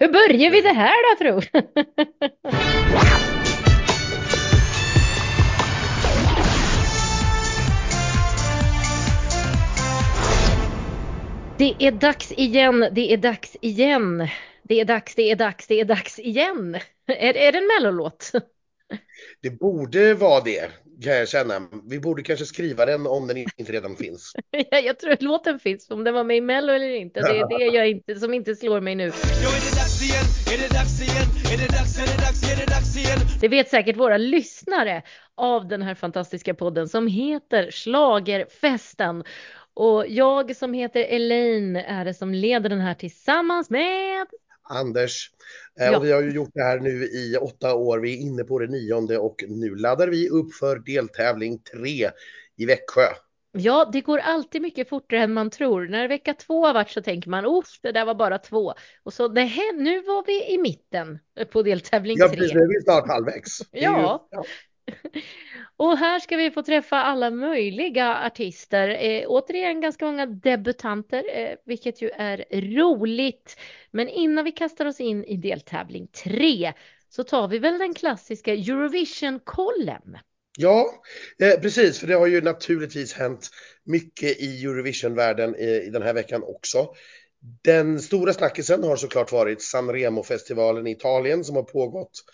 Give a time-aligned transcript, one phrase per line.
[0.00, 1.60] Hur börjar vi det här då tro?
[11.58, 14.28] Det är dags igen, det är dags igen.
[14.62, 16.74] Det är dags, det är dags, det är dags igen.
[17.06, 18.32] Är, är det en mellolåt?
[19.42, 20.70] Det borde vara det,
[21.04, 21.68] kan jag känna.
[21.88, 24.32] Vi borde kanske skriva den om den inte redan finns.
[24.70, 27.20] Ja, jag tror att låten finns, om den var med i Mello eller inte.
[27.20, 29.12] Det är det jag inte, som inte slår mig nu.
[33.40, 35.02] Det vet säkert våra lyssnare
[35.34, 39.24] av den här fantastiska podden som heter Slagerfesten.
[39.74, 44.26] Och jag som heter Elaine är det som leder den här tillsammans med
[44.68, 45.30] Anders.
[45.80, 45.96] Eh, Ja.
[45.98, 47.98] Och vi har ju gjort det här nu i åtta år.
[47.98, 52.10] Vi är inne på det nionde och nu laddar vi upp för deltävling tre
[52.56, 53.06] i Växjö.
[53.52, 55.88] Ja, det går alltid mycket fortare än man tror.
[55.88, 58.74] När vecka två har varit så tänker man, uff, det där var bara två.
[59.02, 61.18] Och så, nej, nu var vi i mitten
[61.52, 62.36] på deltävling Ja, tre.
[62.36, 63.58] precis, nu är vi snart halvvägs.
[63.72, 64.28] Det är Ja.
[65.76, 68.88] Och här ska vi få träffa alla möjliga artister.
[68.88, 72.44] Eh, återigen ganska många debutanter, eh, vilket ju är
[72.76, 73.56] roligt.
[73.90, 76.72] Men innan vi kastar oss in i deltävling tre
[77.08, 80.18] så tar vi väl den klassiska Eurovision-kollen.
[80.58, 81.02] Ja,
[81.42, 83.48] eh, precis, för det har ju naturligtvis hänt
[83.84, 86.94] mycket i Eurovision-världen i, i den här veckan också.
[87.62, 92.24] Den stora snackisen har såklart varit Sanremo-festivalen i Italien som har pågått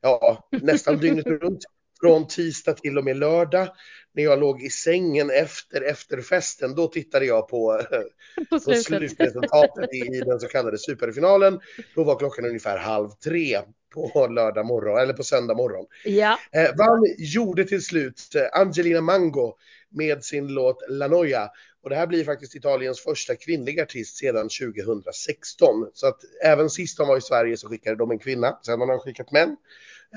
[0.00, 1.64] ja, nästan dygnet runt.
[2.04, 3.68] Från tisdag till och med lördag.
[4.14, 7.82] När jag låg i sängen efter efterfesten, då tittade jag på,
[8.50, 11.60] På på slutresultatet i, i den så kallade superfinalen.
[11.94, 13.58] Då var klockan ungefär halv tre
[13.94, 15.86] på lördag morgon, eller på söndag morgon.
[16.04, 19.56] Ja, Eh, vann gjorde till slut eh, Angelina Mango
[19.90, 21.50] med sin låt La Noia.
[21.82, 25.90] Och det här blir faktiskt Italiens första kvinnliga artist sedan 2016.
[25.94, 28.58] Så att även sist de var i Sverige så skickade de en kvinna.
[28.66, 29.56] Sen har de skickat män.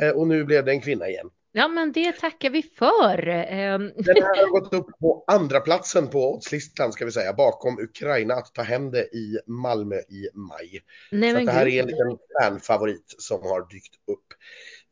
[0.02, 1.30] Eh, och nu blev det en kvinna igen.
[1.58, 3.28] Ja men det tackar vi för.
[3.28, 7.34] Ehm, Den här har gått upp på andra platsen på oddslistan ska vi säga.
[7.34, 10.82] Bakom Ukraina att ta hem det i Malmö i maj.
[11.12, 14.34] Nej Så det här är en liten fanfavorit som har dykt upp.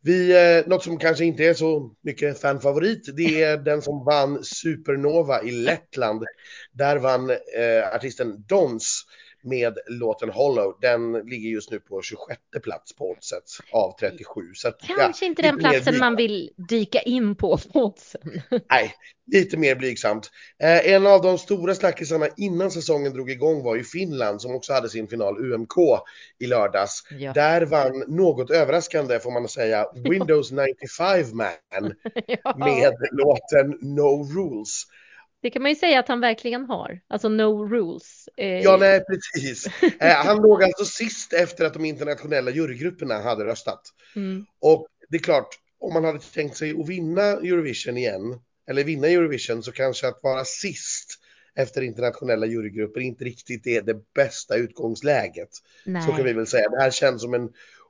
[0.02, 4.44] Vi, eh, något som kanske inte är så mycket fanfavorit, det är den som vann
[4.44, 6.24] Supernova i Lettland.
[6.72, 9.06] Där vann eh, artisten Dons
[9.46, 10.78] med låten Hollow.
[10.82, 14.42] Den ligger just nu på 26 plats på oddset av 37.
[14.54, 18.22] Så att, Kanske ja, inte den platsen blyg- man vill dyka in på på oddsen.
[18.70, 18.94] Nej,
[19.32, 20.32] lite mer blygsamt.
[20.64, 24.74] Eh, en av de stora snackisarna innan säsongen drog igång var ju Finland som också
[24.74, 25.74] hade sin final UMK
[26.40, 27.04] i lördags.
[27.20, 27.34] Ja.
[27.34, 31.48] Där vann något överraskande får man säga Windows 95 Man
[32.44, 32.56] Ja.
[32.58, 34.84] med låten No Rules.
[35.42, 37.00] Det kan man ju säga att han verkligen har.
[37.08, 38.30] Alltså no rules.
[38.38, 39.68] Eh, Ja, nej precis.
[40.00, 43.82] Eh, han låg alltså sist efter att de internationella jurygrupperna hade röstat.
[44.16, 45.48] mm, Och det är klart,
[45.80, 50.20] om man hade tänkt sig att vinna Eurovision igen, eller vinna Eurovision, så kanske att
[50.24, 51.20] vara sist
[51.56, 55.50] efter internationella jurygrupper inte riktigt är det bästa utgångsläget.
[55.86, 56.02] nej.
[56.04, 56.70] Så kan vi väl säga.
[56.70, 57.50] Det här känns som en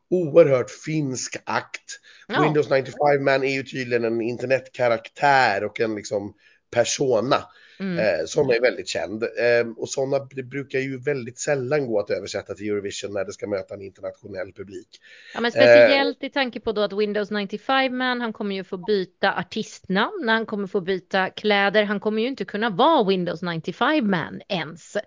[0.10, 2.00] oerhört finsk akt.
[2.28, 2.44] Ja.
[2.44, 6.34] Windows 95 Man är ju tydligen en internetkaraktär och en liksom
[6.76, 7.38] persona
[7.80, 7.98] Mm.
[8.00, 9.24] eh, som är väldigt känd.
[9.24, 13.48] Eh, och sådana brukar ju väldigt sällan gå att översätta till Eurovision när det ska
[13.48, 14.88] möta en internationell publik.
[15.34, 15.52] Ja, men Eh.
[15.52, 20.30] speciellt i tanke på då att Windows 95 Man, han kommer ju få byta artistnamn,
[20.30, 24.98] han kommer få byta kläder, han kommer ju inte kunna vara Windows 95 Man ens.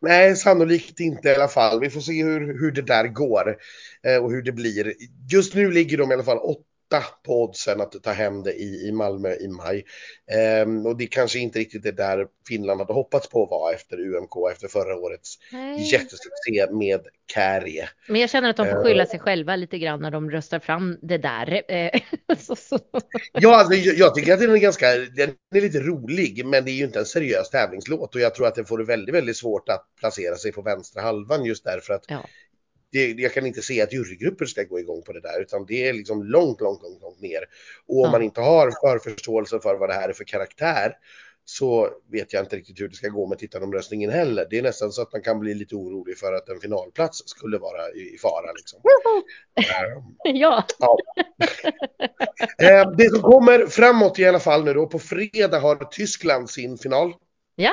[0.00, 1.80] Nej, sannolikt inte i alla fall.
[1.80, 3.56] Vi får se hur, hur det där går
[4.06, 4.94] eh, och hur det blir.
[5.32, 6.64] Just nu ligger de i alla fall åtta
[7.00, 9.84] på oddsen att ta hem det i, i Malmö i maj.
[10.32, 14.00] Ehm, och det kanske inte riktigt är där Finland hade hoppats på att vara efter
[14.00, 15.82] UMK, efter förra årets Nej.
[15.92, 17.00] jättesuccé med
[17.34, 17.88] Kärje.
[18.08, 18.82] Men jag känner att de får Eh.
[18.82, 21.62] skylla sig själva lite grann när de röstar fram det där.
[21.68, 22.00] Eh,
[22.38, 22.78] så, så.
[23.32, 26.70] Ja, alltså, jag, jag tycker att den är ganska, den är lite rolig, men det
[26.70, 29.36] är ju inte en seriös tävlingslåt och jag tror att den får det väldigt, väldigt
[29.36, 32.28] svårt att placera sig på vänstra halvan just därför att Ja.
[32.92, 35.88] Det, jag kan inte se att jurygrupper ska gå igång på det där, utan det
[35.88, 37.44] är liksom långt, långt, långt, långt ner.
[37.86, 38.10] Och om Ja.
[38.10, 40.92] man inte har förförståelse för vad det här är för karaktär
[41.44, 44.46] så vet jag inte riktigt hur det ska gå med tittaromröstningen heller.
[44.50, 47.58] Det är nästan så att man kan bli lite orolig för att en finalplats skulle
[47.58, 48.52] vara i, fara.
[48.52, 48.80] Liksom.
[50.24, 50.96] Ja, Ja.
[52.58, 56.78] Eh, Det som kommer framåt i alla fall nu då, på fredag har Tyskland sin
[56.78, 57.14] final.
[57.54, 57.72] ja,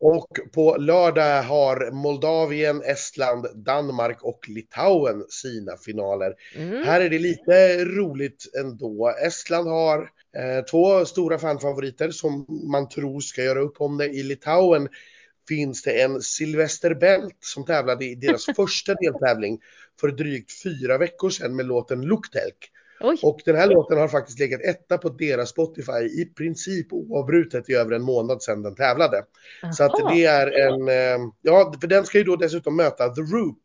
[0.00, 6.34] Och på lördag har Moldavien, Estland, Danmark och Litauen sina finaler.
[6.56, 6.84] mm.
[6.84, 9.14] Här är det lite roligt ändå.
[9.26, 9.98] Estland har
[10.36, 14.06] eh, två stora fanfavoriter som man tror ska göra upp om det.
[14.06, 14.88] I Litauen
[15.48, 19.60] finns det en Sylvester Belt som tävlade i deras första deltävling
[20.00, 22.70] för drygt fyra veckor sedan med låten Looktelk.
[23.00, 23.18] Oj.
[23.22, 27.74] Och den här låten har faktiskt legat etta på deras Spotify i princip oavbrutet i
[27.74, 29.24] över en månad sedan den tävlade.
[29.62, 29.72] Aha.
[29.72, 33.20] Så att det är en, eh, ja för den ska ju då dessutom möta The
[33.20, 33.58] Roop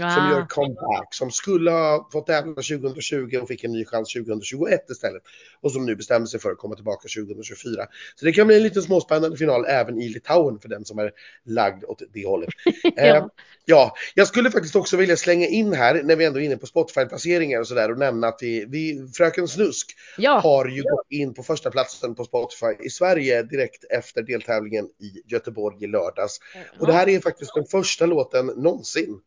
[0.00, 0.10] ah.
[0.10, 4.90] som gör comeback, som skulle ha fått tävla 2020 och fick en ny chans 2021
[4.90, 5.22] istället.
[5.60, 7.86] Och som nu bestämmer sig för att komma tillbaka 2024.
[8.14, 11.12] Så det kan bli en liten småspännande final även i Litauen för den som är
[11.44, 12.50] lagd åt det hållet.
[12.82, 13.02] ja.
[13.02, 13.26] Eh,
[13.64, 16.66] ja, jag skulle faktiskt också vilja slänga in här när vi ändå är inne på
[16.66, 18.79] Spotify-placeringar och sådär och nämna att vi, vi
[19.16, 20.40] Fröken Snusk ja.
[20.40, 25.32] har ju gått in på första platsen på Spotify i Sverige direkt efter deltävlingen i
[25.32, 26.40] Göteborg i lördags.
[26.54, 26.60] Ja.
[26.78, 29.20] Och det här är faktiskt den första låten någonsin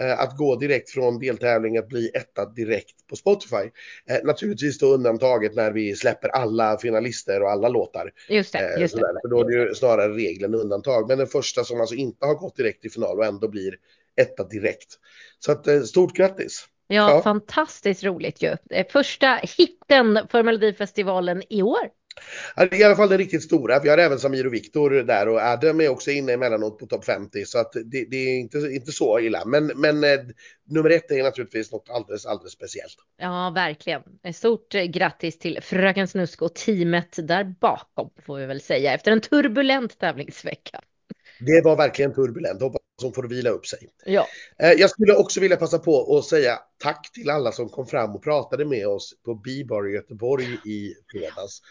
[0.00, 3.70] eh, att gå direkt från deltävling att bli etta direkt på Spotify.
[4.10, 8.12] Eh, naturligtvis då undantaget när vi släpper alla finalister och alla låtar.
[8.28, 9.00] Just det, eh, just det.
[9.00, 11.08] För då är det ju snarare regeln undantag.
[11.08, 13.74] Men den första som alltså inte har gått direkt till final och ändå blir
[14.16, 14.98] etta direkt.
[15.38, 16.66] Så att eh, stort grattis!
[16.88, 18.56] Ja, ja, fantastiskt roligt ju.
[18.92, 21.90] Första hitten för Melodifestivalen i år.
[22.72, 23.80] I alla fall den riktigt stora.
[23.80, 27.04] Vi har även Samir och Viktor där och Adam är också inne emellanåt på topp
[27.04, 29.44] 50 så att det, det, är inte, inte så illa.
[29.44, 30.20] Men, men eh,
[30.68, 32.96] nummer ett är naturligtvis något alldeles, alldeles speciellt.
[33.18, 34.02] Ja, verkligen.
[34.34, 39.20] Stort grattis till Fröken Snusk och teamet där bakom får vi väl säga efter en
[39.20, 40.80] turbulent tävlingsvecka.
[41.40, 42.62] Det var verkligen turbulent.
[42.62, 43.78] Hoppas hon får vila upp sig.
[44.04, 44.26] Ja.
[44.58, 48.14] Eh, jag skulle också vilja passa på att säga tack till alla som kom fram
[48.14, 51.62] och pratade med oss på Bibar i Göteborg i fredags.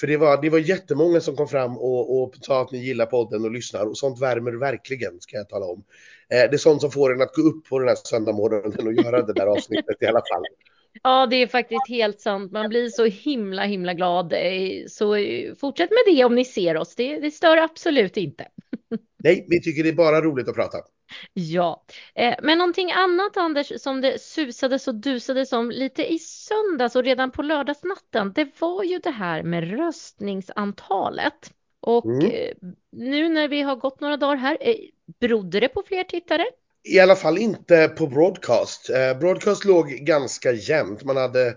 [0.00, 3.06] För det var, det var jättemånga som kom fram och, och sa att ni gillar
[3.06, 5.84] podden och lyssnar och sånt värmer verkligen ska jag tala om.
[6.28, 8.92] Eh, det är sånt som får en att gå upp på den här söndagmorgonen och
[8.92, 10.42] göra det där avsnittet i alla fall.
[11.02, 12.52] Ja, det är faktiskt helt sant.
[12.52, 14.32] Man blir så himla, himla glad.
[14.32, 15.16] Eh, så
[15.60, 16.94] fortsätt med det om ni ser oss.
[16.94, 18.46] Det, det stör absolut inte.
[19.24, 20.78] Nej, vi tycker det är bara roligt att prata.
[21.32, 21.84] Ja,
[22.14, 27.04] eh, men någonting annat Anders som det susades och dusades om lite i söndags och
[27.04, 28.32] redan på lördagsnatten.
[28.32, 31.52] Det var ju det här med röstningsantalet.
[31.80, 32.26] Och mm.
[32.26, 32.54] eh,
[32.92, 34.74] nu när vi har gått några dagar här, eh,
[35.20, 36.44] berodde det på fler tittare?
[36.84, 38.90] I alla fall inte på broadcast.
[39.20, 41.04] Broadcast låg ganska jämnt.
[41.04, 41.56] Man hade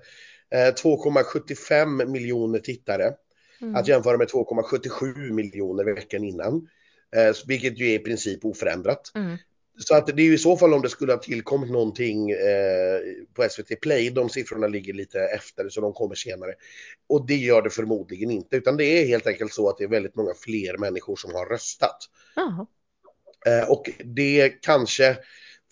[0.52, 3.14] 2,75 eh, miljoner tittare.
[3.62, 3.76] Mm.
[3.76, 6.68] Att jämföra med 2,77 miljoner veckan innan.
[7.16, 9.12] Eh, vilket ju är i princip oförändrat.
[9.16, 9.38] Mm.
[9.78, 13.00] Så att det är ju i så fall om det skulle ha tillkommit någonting eh,
[13.34, 14.10] på SVT Play.
[14.10, 16.54] De siffrorna ligger lite efter så de kommer senare.
[17.10, 19.88] Och det gör det förmodligen inte utan det är helt enkelt så att det är
[19.88, 21.98] väldigt många fler människor som har röstat.
[23.46, 25.18] Eh, och det kanske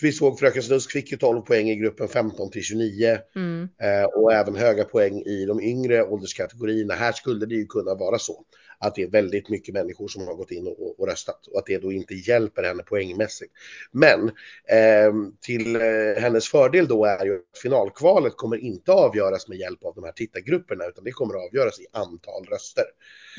[0.02, 3.70] vi såg Fröken Snusk fick ju 12 poäng i gruppen 15 till 29 mm.
[3.82, 6.94] eh, och även höga poäng i de yngre ålderskategorierna.
[6.94, 8.46] Här skulle det ju kunna vara så
[8.84, 11.66] att det är väldigt mycket människor som har gått in och, och röstat och att
[11.66, 13.54] det då inte hjälper henne poängmässigt.
[13.92, 14.28] Men
[14.68, 15.82] eh, till eh,
[16.18, 20.12] hennes fördel då är ju att finalkvalet kommer inte avgöras med hjälp av de här
[20.12, 22.86] tittargrupperna utan det kommer att avgöras i antal röster.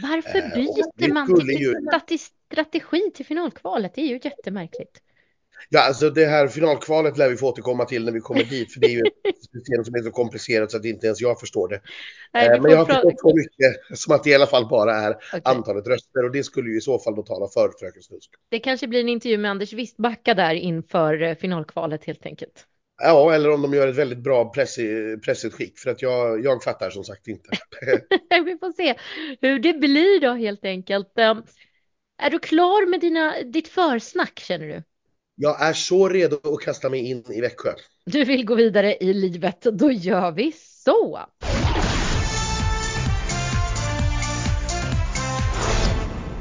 [0.03, 2.19] Varför eh, byter man till ju...
[2.19, 3.95] strategi till finalkvalet?
[3.95, 5.01] Det är ju jättemärkligt.
[5.69, 8.81] Ja, alltså det här finalkvalet lär vi få återkomma till när vi kommer dit, för
[8.81, 11.69] det är ju ett system som är så komplicerat så att inte ens jag förstår
[11.69, 11.81] det.
[12.35, 14.97] Nej, eh, Men jag har förstått så mycket som att det i alla fall bara
[14.97, 15.41] är okay.
[15.45, 18.31] antalet röster och det skulle ju i så fall då tala för Fröken Snusk.
[18.49, 22.67] Det kanske blir en intervju med Anders Wistbacka där inför eh, finalkvalet helt enkelt.
[23.03, 24.53] Ja, eller om de gör ett väldigt bra
[25.25, 27.49] pressutskick för att jag, jag fattar som sagt inte.
[28.45, 28.95] vi får se
[29.41, 31.19] hur det blir då helt enkelt.
[31.19, 31.43] Ehm,
[32.23, 34.83] är du klar med dina, ditt försnack känner du?
[35.37, 37.73] Jag är så redo att kasta mig in i Växjö.
[38.07, 41.21] Du vill gå vidare i livet, då gör vi så.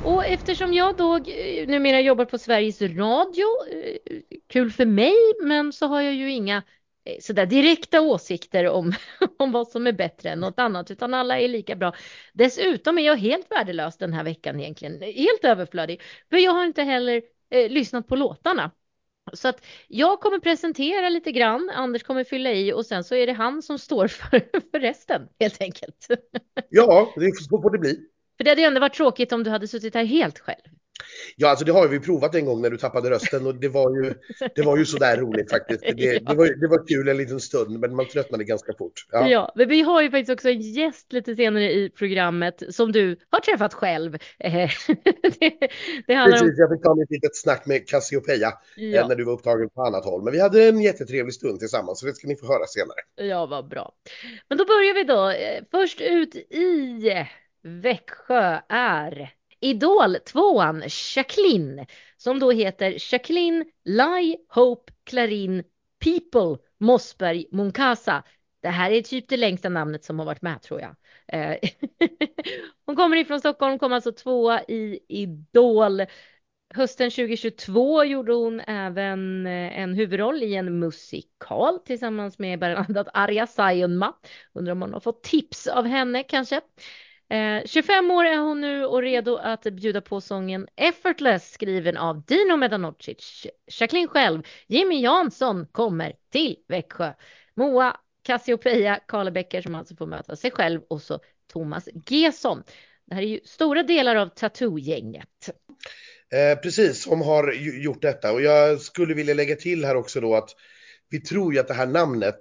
[0.06, 4.20] Och eftersom jag då eh, numera jobbar på Sveriges Radio, eh,
[4.50, 6.64] kul för mig, men så har jag ju inga
[7.06, 8.94] eh, sådär direkta åsikter om,
[9.38, 11.94] om vad som är bättre än något annat, utan alla är lika bra.
[12.34, 16.84] Dessutom är jag helt värdelös den här veckan egentligen, helt överflödig, för jag har inte
[16.84, 18.72] heller eh, lyssnat på låtarna.
[19.34, 23.28] Så att jag kommer presentera lite grann, Anders kommer fylla i och sen så är
[23.28, 24.40] det han som står för,
[24.72, 26.08] för resten helt enkelt.
[26.70, 28.00] Ja, det får det bli.
[28.38, 30.64] För det hade ju ändå varit tråkigt om du hade suttit här helt själv.
[31.36, 33.96] Ja, alltså det har vi provat en gång när du tappade rösten och det var
[33.96, 34.14] ju,
[34.56, 35.82] det var ju sådär roligt faktiskt.
[35.82, 39.06] Det, det, var, det var kul en liten stund, men man tröttnade ganska fort.
[39.12, 39.30] Ja.
[39.30, 43.18] ja, men vi har ju faktiskt också en gäst lite senare i programmet som du
[43.30, 44.12] har träffat själv.
[44.38, 44.70] det,
[46.08, 46.56] det handlar Precis, om...
[46.58, 48.48] jag fick ta ett litet snack med Cassiopeia
[48.78, 49.08] eh, ja.
[49.08, 50.24] när du var upptagen på annat håll.
[50.24, 53.30] Men vi hade en jättetrevlig stund tillsammans, så det ska ni få höra senare.
[53.30, 53.94] Ja, vad bra.
[54.50, 55.30] Men då börjar vi då.
[55.30, 57.28] Eh, först ut i
[57.64, 60.84] Växjö är Idol tvåan
[61.16, 61.86] Jacqueline
[62.18, 65.64] som då heter Jacqueline Lai Hope Clarin
[66.00, 68.24] People Mossberg Munkasa.
[68.62, 70.96] Det här är typ det längsta namnet som har varit med tror jag.
[71.28, 71.58] Eh,
[72.86, 76.02] hon kommer ifrån Stockholm, kom alltså tvåa i Idol.
[76.74, 83.08] Hösten 2022 gjorde hon även eh, en huvudroll i en musikal tillsammans med bland annat
[83.14, 84.14] Arja Saijonmaa.
[84.54, 86.62] Undrar om hon har fått tips av henne kanske.
[87.34, 92.26] Eh, 25 år är hon nu och redo att bjuda på sången Effortless skriven av
[92.26, 93.48] Dino Medanocic.
[93.80, 97.14] Jacqueline själv, Jimmy Jansson kommer till Växjö.
[97.56, 101.20] Moa Cassiopeia Karlebäcker som alltså får möta sig själv och så
[101.54, 102.64] Thomas Gesson.
[103.08, 105.50] Det här är ju stora delar av Tattoo-gänget.
[106.34, 110.36] Eh, precis, som har gjort detta och jag skulle vilja lägga till här också då
[110.36, 110.50] att
[111.10, 112.38] vi tror ju att det här namnet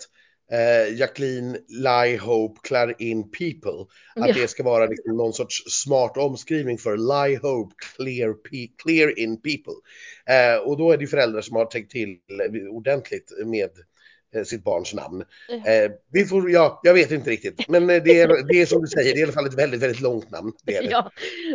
[0.53, 3.87] eh, Jacqueline Lie Hope Clarin People.
[4.15, 4.35] Att ja.
[4.35, 8.35] det ska vara liksom någon sorts smart omskrivning för Lie Hope Clear,
[8.83, 9.75] clear in People.
[10.27, 12.19] Eh, och då är det föräldrar som har tänkt till
[12.71, 13.71] ordentligt med
[14.45, 15.25] sitt barns namn.
[15.49, 18.83] Eh, vi får, ja, jag vet inte riktigt, men eh, det är, det är som
[18.83, 20.53] du säger, det är i alla fall ett väldigt, väldigt långt namn.
[20.63, 20.89] Det är det.
[20.91, 21.11] Ja,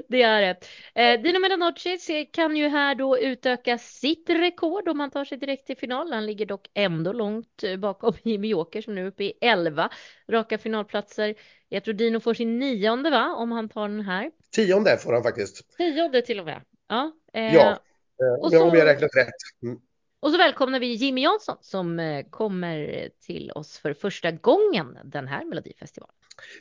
[0.07, 0.57] det är det.
[1.01, 5.67] Eh, Dino Medanocic kan ju här då utöka sitt rekord om han tar sig direkt
[5.67, 6.13] till final.
[6.13, 9.89] Han ligger dock ändå långt eh, bakom Jimmy Joker som nu är uppe i 11
[10.29, 11.35] raka finalplatser.
[11.69, 14.31] Jag tror Dino får sin nionde va, om han tar den här.
[14.51, 15.77] Tionde får han faktiskt.
[15.77, 16.61] Tionde till och med.
[16.87, 17.79] Ja, eh, ja.
[18.21, 18.55] Eh, om, så...
[18.55, 19.63] jag räknat rätt.
[19.63, 19.79] Mm.
[20.19, 25.27] Och så välkomnar vi Jimmy Jansson som eh, kommer till oss för första gången den
[25.27, 26.13] här Melodifestivalen.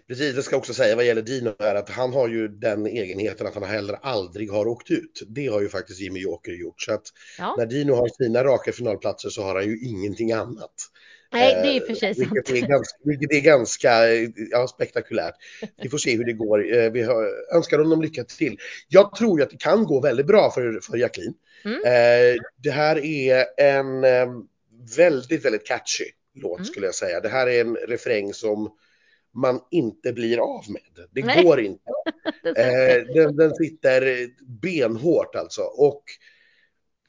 [0.09, 3.47] Precis, det ska också säga vad gäller Dino är att han har ju den egenheten
[3.47, 5.23] att han heller aldrig har åkt ut.
[5.29, 6.83] Det har ju faktiskt Jimmy Joker gjort.
[6.83, 7.55] Så att ja.
[7.59, 10.75] när Dino har sina raka finalplatser så har han ju ingenting annat.
[11.33, 12.29] Nej, det är för sig sant.
[12.33, 13.91] Vilket är ganska, vilket är ganska
[14.51, 15.35] ja, spektakulärt.
[15.83, 16.77] Vi får se hur det går.
[16.77, 17.07] Eh, vi
[17.55, 18.59] önskar honom lycka till.
[18.89, 21.35] Jag tror ju att det kan gå väldigt bra för, för Jacqueline.
[21.67, 21.81] Mm.
[21.85, 24.29] Eh, det här är en eh,
[24.97, 26.05] väldigt, väldigt catchy
[26.35, 26.65] låt mm.
[26.65, 27.21] skulle jag säga.
[27.21, 28.77] Det här är en refräng som
[29.35, 31.07] man inte blir av med.
[31.11, 31.45] Det Nej.
[31.45, 31.91] går inte.
[32.57, 34.29] eh, den, den sitter
[34.63, 35.63] benhårt alltså.
[35.63, 36.03] Och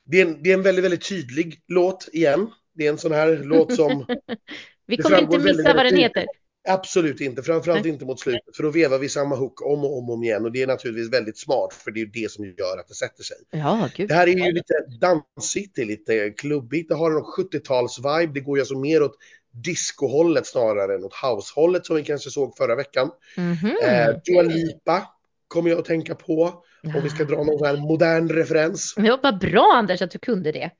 [0.05, 2.51] det är, en, det är en väldigt, väldigt tydlig låt igen.
[2.73, 4.05] Det är en sån här låt som...
[4.87, 6.25] Vi kommer inte missa väldigt, vad den heter.
[6.67, 8.55] Absolut inte, framförallt inte mot slutet.
[8.55, 10.67] För då vevar vi samma hook om och om, och om igen och det är
[10.67, 13.37] naturligtvis väldigt smart för det är det som gör att det sätter sig.
[13.51, 13.89] Ja.
[13.97, 18.39] Det här är ju lite dansigt, det är lite klubbigt, det har en 70-tals-vibe, det
[18.39, 19.17] går ju alltså mer åt
[19.63, 23.11] discohållet snarare än åt househållet som vi kanske såg förra veckan.
[23.37, 24.09] Mm -hmm.
[24.09, 25.07] eh, Dua Lipa
[25.47, 26.63] kommer jag att tänka på
[26.95, 28.93] om vi ska dra någon modern referens.
[28.97, 30.71] Ja, vad bra Anders att du kunde det.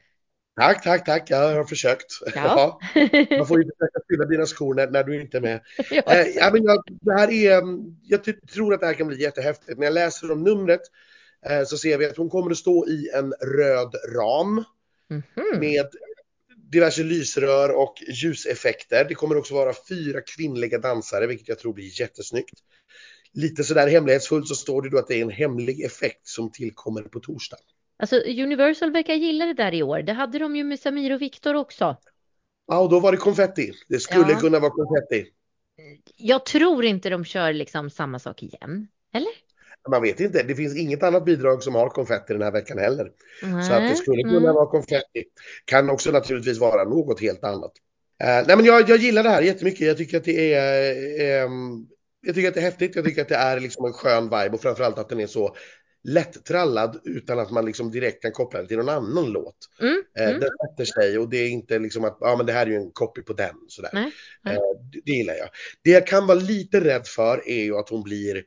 [0.58, 1.30] Tack, tack, tack.
[1.30, 2.14] Jag har försökt.
[2.36, 2.80] Ja.
[2.96, 3.38] ja.
[3.38, 5.62] Man får ju försöka fylla dina skor när, när, du inte är med.
[5.92, 6.16] ja.
[6.16, 8.24] Eh, ja, men jag, det här är, mm, jag
[8.54, 9.80] tror att det här kan bli jättehäftigt.
[9.80, 10.82] När jag läser om numret
[11.50, 14.64] eh, så ser vi att hon kommer att stå i en röd ram
[15.10, 15.60] mm -hmm.
[15.60, 15.86] med
[16.72, 19.06] diverse lysrör och ljuseffekter.
[19.06, 22.60] Det kommer också vara fyra kvinnliga dansare, vilket jag tror blir jättesnyggt.
[23.34, 27.02] Lite sådär hemlighetsfullt så står det då att det är en hemlig effekt som tillkommer
[27.02, 27.58] på torsdag.
[28.00, 30.02] Alltså Universal verkar gilla det där i år.
[30.02, 31.98] Det hade de ju med Samir och Viktor också.
[32.68, 33.72] Ja, och då var det konfetti.
[33.88, 34.40] Det skulle ja.
[34.40, 35.26] kunna vara konfetti.
[36.18, 38.88] Jag tror inte de kör liksom samma sak igen.
[39.14, 39.32] Eller?
[39.90, 40.44] Man vet inte.
[40.44, 43.12] Det finns inget annat bidrag som har konfetti den här veckan heller.
[43.44, 43.64] Nej.
[43.64, 44.54] Så att det skulle kunna mm.
[44.54, 45.24] vara konfetti.
[45.66, 47.72] Kan också naturligtvis vara något helt annat.
[48.24, 49.88] Uh, nej, men jag, jag gillar det här jättemycket.
[49.88, 51.88] Jag tycker att det är um,
[52.22, 52.96] jag tycker att det är häftigt.
[52.96, 55.56] Jag tycker att det är liksom en skön vibe och framförallt att den är så
[56.08, 59.58] lättrallad utan att man liksom direkt kan koppla det till någon annan låt.
[59.80, 60.40] Mm, eh, mm.
[60.40, 62.76] Den sätter sig och det är inte liksom att ja, men det här är ju
[62.76, 63.56] en copy på den.
[63.68, 63.90] Sådär.
[63.94, 64.12] Nej,
[64.42, 64.56] nej.
[64.56, 64.62] Eh,
[64.92, 65.50] det, det gillar jag.
[65.82, 68.44] Det jag kan vara lite rädd för är ju att hon blir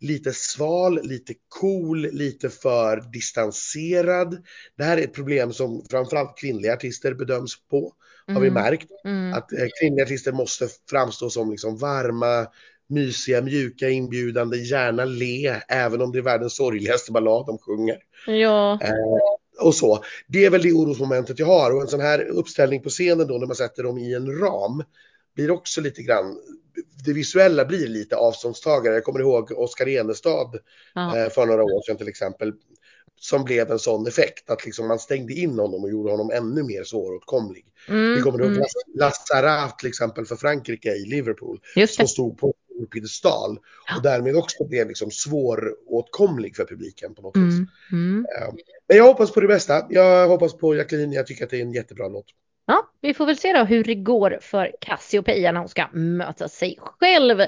[0.00, 4.44] lite sval, lite cool, lite för distanserad.
[4.76, 7.94] Det här är ett problem som framförallt kvinnliga artister bedöms på.
[8.28, 8.36] Mm.
[8.36, 8.88] Har vi mm, märkt.
[9.04, 9.32] Mm.
[9.34, 12.46] Att eh, kvinnliga artister måste framstå som liksom varma,
[12.90, 17.98] mysiga, mjuka, inbjudande, gärna le, även om det är världens sorgligaste ballad de sjunger.
[18.26, 18.78] Ja.
[18.82, 20.04] Eh, och så.
[20.26, 23.38] Det är väl det orosmomentet jag har och en sån här uppställning på scenen då
[23.38, 24.82] när man sätter dem i en ram
[25.34, 26.38] blir också lite grann,
[27.04, 28.94] det visuella blir lite avståndstagare.
[28.94, 30.58] Jag kommer ihåg Oskar Enestad
[30.94, 31.18] ja.
[31.18, 32.52] eh, för några år sedan till exempel
[33.20, 36.62] som blev en sån effekt att liksom man stängde in honom och gjorde honom ännu
[36.62, 37.64] mer svåråtkomlig.
[37.88, 38.64] Mm, Vi kommer ihåg mm.
[38.94, 43.58] Lazarat till exempel för Frankrike i Liverpool som stod på en piedestal
[43.96, 47.68] och därmed också blev liksom svåråtkomlig för publiken på något mm, vis.
[47.92, 48.26] Mm.
[48.38, 48.56] Ehm,
[48.88, 49.86] men jag hoppas på det bästa.
[49.90, 51.12] Jag hoppas på Jacqueline.
[51.12, 52.26] Jag tycker att det är en jättebra låt.
[52.66, 56.48] Ja, vi får väl se då hur det går för Cassiopeia när hon ska möta
[56.48, 57.40] sig själv.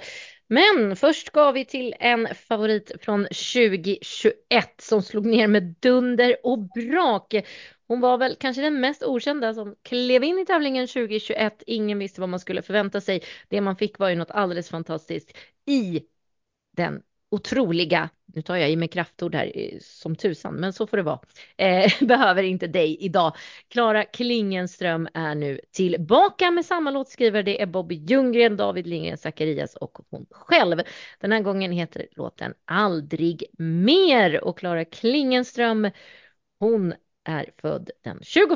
[0.48, 4.34] Men först ska vi till en favorit från 2021
[4.78, 7.34] som slog ner med dunder och brak.
[7.92, 11.62] Hon var väl kanske den mest okända som klev in i tävlingen 2021.
[11.66, 13.22] Ingen visste vad man skulle förvänta sig.
[13.48, 16.02] Det man fick var ju något alldeles fantastiskt i
[16.76, 20.96] den otroliga, nu tar jag i med kraftord här eh, som tusan, men så får
[20.96, 21.20] det vara,
[21.56, 23.36] eh, behöver inte dig idag.
[23.68, 27.42] Klara Klingenström är nu tillbaka med samma låtskrivare.
[27.42, 30.82] Det är Bobby Ljunggren, David Lindgren Zacharias och hon själv.
[31.20, 35.90] Den här gången heter låten Aldrig mer och Klara Klingenström,
[36.58, 38.50] hon är född den 21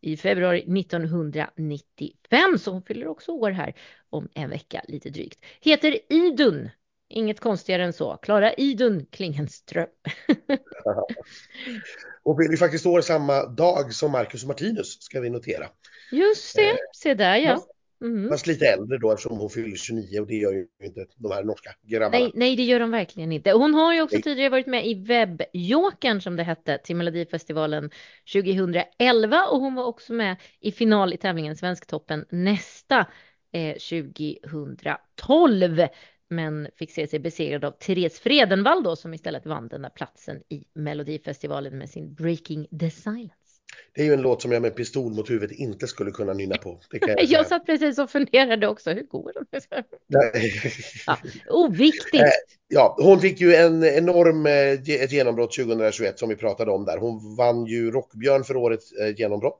[0.00, 3.74] i februari 1995, så hon fyller också år här
[4.10, 5.44] om en vecka lite drygt.
[5.60, 6.70] Heter Idun
[7.10, 8.16] Inget konstigare än så.
[8.16, 9.88] Klara Idun Klingenström.
[12.22, 15.66] och fyller faktiskt år samma dag som Marcus Martinus, ska vi notera.
[16.12, 17.58] Just det, eh, se där ja.
[18.00, 18.28] Mm.
[18.28, 21.44] Fast lite äldre då eftersom hon fyller 29 och det gör ju inte de här
[21.44, 22.18] norska grabbarna.
[22.18, 23.52] Nej, nej det gör de verkligen inte.
[23.52, 24.22] Hon har ju också nej.
[24.22, 27.90] tidigare varit med i Webbjokern som det hette till Melodifestivalen
[28.32, 33.06] 2011 och hon var också med i final i tävlingen Svensktoppen nästa
[33.52, 35.86] eh, 2012
[36.30, 40.42] men fick se sig besegrad av Therese Fredenvall då som istället vann den där platsen
[40.48, 43.47] i Melodifestivalen med sin Breaking the Silence.
[43.98, 46.56] Det är ju en låt som jag med pistol mot huvudet inte skulle kunna nynna
[46.56, 46.80] på.
[46.90, 49.84] jag, jag satt precis och funderade också, hur går den?
[51.06, 52.22] ja, oviktigt.
[52.22, 52.28] Eh,
[52.68, 56.98] ja, hon fick ju en enorm eh, ett genombrott 2021 som vi pratade om där.
[56.98, 59.58] Hon vann ju Rockbjörn för årets eh, genombrott.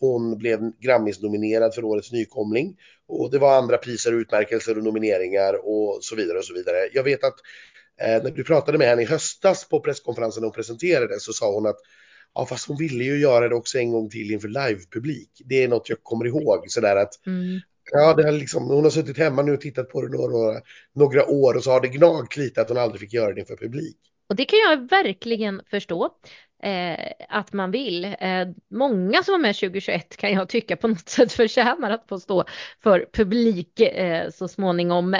[0.00, 2.76] Hon blev Grammis-nominerad för årets nykomling
[3.08, 6.76] och det var andra priser, utmärkelser och nomineringar och så vidare och så vidare.
[6.92, 7.34] Jag vet att
[7.98, 11.78] när du pratade med henne i höstas på presskonferensen och presenterade så sa hon att
[12.34, 15.30] Ja, fast hon ville ju göra det också en gång till inför livepublik.
[15.44, 17.60] Det är något jag kommer ihåg sådär att mm.
[17.92, 20.60] Ja, det har liksom, hon har suttit hemma nu och tittat på det några,
[20.94, 23.56] några år och så har det gnagt lite att hon aldrig fick göra det inför
[23.56, 23.96] publik.
[24.28, 26.10] Och det kan jag verkligen förstå
[26.62, 28.04] eh, att man vill.
[28.04, 32.20] Eh, många som var med 2021 kan jag tycka på något sätt förtjänar att få
[32.20, 32.44] stå
[32.82, 35.14] för publik eh, så småningom.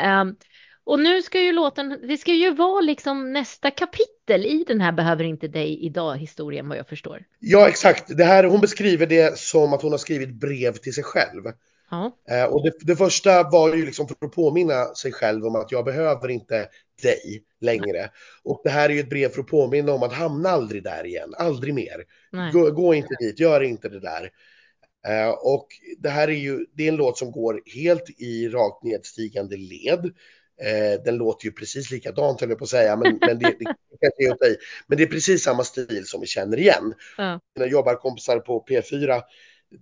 [0.86, 4.92] Och nu ska ju låten, det ska ju vara liksom nästa kapitel i den här
[4.92, 7.24] Behöver inte dig idag historien vad jag förstår.
[7.40, 11.04] Ja exakt, det här, hon beskriver det som att hon har skrivit brev till sig
[11.04, 11.42] själv.
[11.90, 12.16] Ja.
[12.30, 15.72] Eh, och det, det, första var ju liksom för att påminna sig själv om att
[15.72, 16.68] jag behöver inte
[17.02, 18.10] dig längre.
[18.42, 21.06] Och det här är ju ett brev för att påminna om att hamna aldrig där
[21.06, 22.04] igen, aldrig mer.
[22.52, 24.30] Gå, gå, inte dit, gör inte det där.
[25.08, 25.66] Uh, och
[25.98, 30.14] det här är ju, det är en låt som går helt i rakt nedstigande led.
[30.62, 33.74] Uh, den låter ju precis likadant höll jag på att säga, men, men det, det,
[34.40, 36.94] det, men det är precis samma stil som vi känner igen.
[37.16, 37.40] Ja.
[37.56, 39.22] Mina jobbarkompisar på P4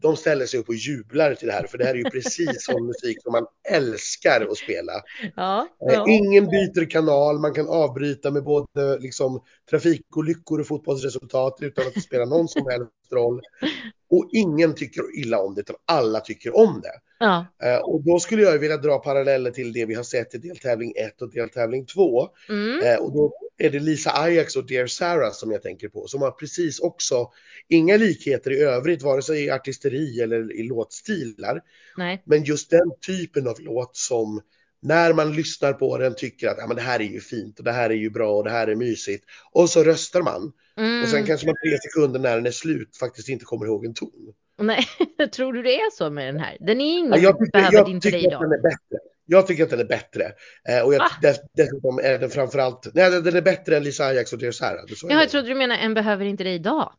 [0.00, 2.50] de ställer sig upp och jublar till det här, för det här är ju precis
[2.64, 4.92] sån musik som man älskar att spela.
[5.36, 6.04] Ja, eh, ja.
[6.08, 12.00] Ingen byter kanal, man kan avbryta med både liksom, trafikolyckor och fotbollsresultat utan att det
[12.00, 13.40] spelar någon som helst roll.
[14.12, 17.00] Och ingen tycker illa om det, utan alla tycker om det.
[17.18, 17.46] Ja.
[17.64, 20.92] Uh, och då skulle jag vilja dra paralleller till det vi har sett i deltävling
[20.96, 22.28] 1 och deltävling 2.
[22.48, 22.80] Mm.
[22.80, 26.22] Uh, och då är det Lisa Ajax och Dear Sarah som jag tänker på, som
[26.22, 27.30] har precis också
[27.68, 31.60] inga likheter i övrigt, vare sig i artisteri eller i låtstilar.
[31.96, 32.22] Nej.
[32.24, 34.40] Men just den typen av låt som
[34.82, 37.64] när man lyssnar på den tycker att ja, men det här är ju fint och
[37.64, 39.24] det här är ju bra och det här är mysigt.
[39.52, 40.52] Och så röstar man.
[40.76, 41.02] Mm.
[41.02, 43.94] Och sen kanske man tre sekunder när den är slut faktiskt inte kommer ihåg en
[43.94, 44.10] ton.
[44.58, 44.86] Nej,
[45.32, 46.56] tror du det är så med den här?
[46.60, 48.42] Den är ingen ja, tycker, behöver jag inte dig idag.
[48.42, 48.98] Den är bättre.
[49.26, 50.32] Jag tycker att den är bättre.
[50.68, 54.32] Eh, och jag, dess, dessutom är den framförallt, nej den är bättre än Lisa Ajax
[54.32, 54.84] och Dear Sarah.
[55.02, 56.92] Ja, jag trodde du menar en behöver inte dig idag.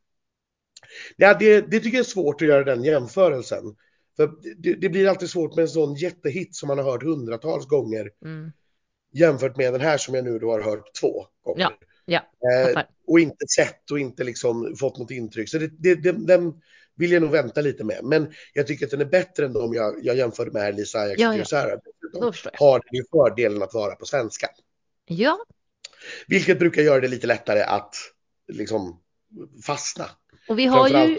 [1.18, 3.64] Ja, det, det tycker jag är svårt att göra den jämförelsen.
[4.16, 7.68] För det, det, blir alltid svårt med en sån jättehit som man har hört hundratals
[7.68, 8.12] gånger.
[8.26, 8.52] Mm.
[9.14, 11.70] Jämfört med den här som jag nu då har hört två gånger.
[12.06, 15.50] Ja, ja, eh, och inte sett och inte liksom fått något intryck.
[15.50, 16.54] Så det, det, det, den
[16.96, 18.00] vill jag nog vänta lite med.
[18.04, 21.22] Men jag tycker att den är bättre än de jag, jag jämförde med Lisa Ajax
[21.22, 21.46] ja, ja.
[21.46, 21.80] Sarah.
[22.14, 24.50] De har ju fördelen att vara på svenska.
[25.06, 25.46] Ja.
[26.28, 27.96] Vilket brukar göra det lite lättare att
[28.48, 29.02] liksom
[29.66, 30.06] fastna.
[30.50, 31.18] Och vi har ju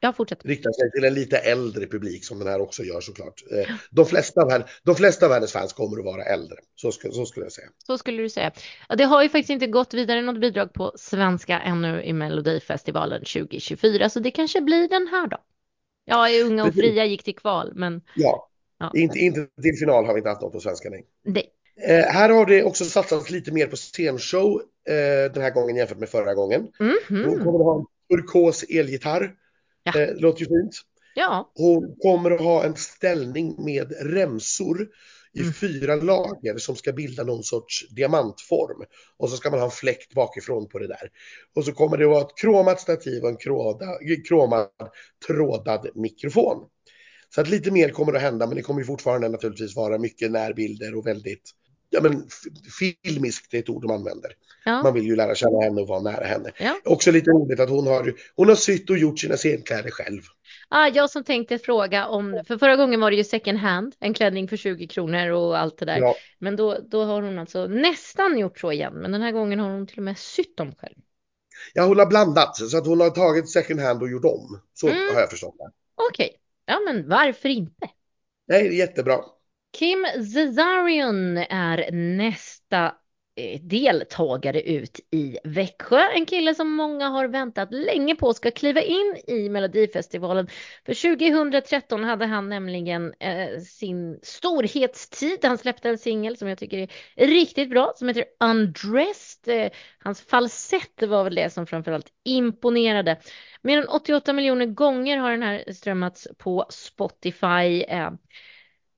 [0.00, 0.48] jag fortsätter.
[0.48, 3.42] Riktar sig till en lite äldre publik som den här också gör såklart.
[3.52, 6.56] Eh, de flesta av, de flesta av hennes fans kommer att vara äldre.
[6.74, 7.68] Så, så skulle jag säga.
[7.86, 8.52] Så skulle du säga.
[8.98, 14.08] Det har ju faktiskt inte gått vidare något bidrag på svenska ännu i Melodifestivalen 2024.
[14.08, 15.36] Så det kanske blir den här då.
[16.04, 18.00] Ja, Unga och fria gick till kval, men.
[18.14, 18.92] Ja, ja.
[18.94, 20.90] Inte, inte till final har vi inte haft något på svenska.
[20.90, 21.06] Nej.
[21.24, 21.52] nej.
[21.88, 25.98] Eh, här har det också satsats lite mer på scenshow eh, den här gången jämfört
[25.98, 26.68] med förra gången.
[26.80, 27.24] Mm -hmm.
[27.24, 27.86] Hon kommer att ha en
[28.16, 29.34] turkos elgitarr
[29.94, 30.00] Ja.
[30.00, 30.80] Det låter ju fint.
[31.14, 31.52] Ja.
[31.54, 34.88] Hon kommer att ha en ställning med remsor
[35.32, 35.52] i Mm.
[35.52, 38.84] fyra lager som ska bilda någon sorts diamantform.
[39.16, 41.10] Och så ska man ha en fläkt bakifrån på det där.
[41.56, 43.86] Och så kommer det att vara ett kromat stativ och en kråda,
[44.28, 44.68] kromad
[45.26, 46.68] trådad mikrofon.
[47.34, 50.94] Så att lite mer kommer att hända, men det kommer fortfarande naturligtvis vara mycket närbilder
[50.96, 51.50] och väldigt
[51.90, 52.28] Ja men
[53.04, 54.32] filmiskt är ett ord de använder.
[54.64, 54.82] Ja.
[54.82, 56.52] Man vill ju lära känna henne och vara nära henne.
[56.58, 56.76] Ja.
[56.84, 60.20] Också lite roligt att hon har, hon har sytt och gjort sina scenkläder själv.
[60.68, 64.14] Ah, jag som tänkte fråga om, för förra gången var det ju second hand, en
[64.14, 65.98] klänning för 20 kronor och allt det där.
[65.98, 69.58] Ja, Men då, då har hon alltså nästan gjort så igen, men den här gången
[69.60, 70.94] har hon till och med sytt dem själv.
[71.74, 74.60] ja, hon har blandat så att hon har tagit second hand och gjort om.
[74.74, 75.14] Så Mm.
[75.14, 75.70] har jag förstått det.
[76.10, 77.88] Okej, ja men varför inte?
[78.48, 79.18] Nej, det är jättebra.
[79.72, 82.94] Kim Cesarion är nästa
[83.36, 86.00] eh, deltagare ut i Växjö.
[86.14, 90.48] En kille som många har väntat länge på ska kliva in i Melodifestivalen.
[90.86, 95.38] För 2013 hade han nämligen eh, sin storhetstid.
[95.42, 99.64] Han släppte en singel som jag tycker är riktigt bra som heter Undressed.
[99.64, 103.20] Eh, hans falsett var väl det som framförallt imponerade.
[103.62, 107.82] Mer än 88 miljoner gånger har den här strömmats på Spotify.
[107.82, 108.10] Eh,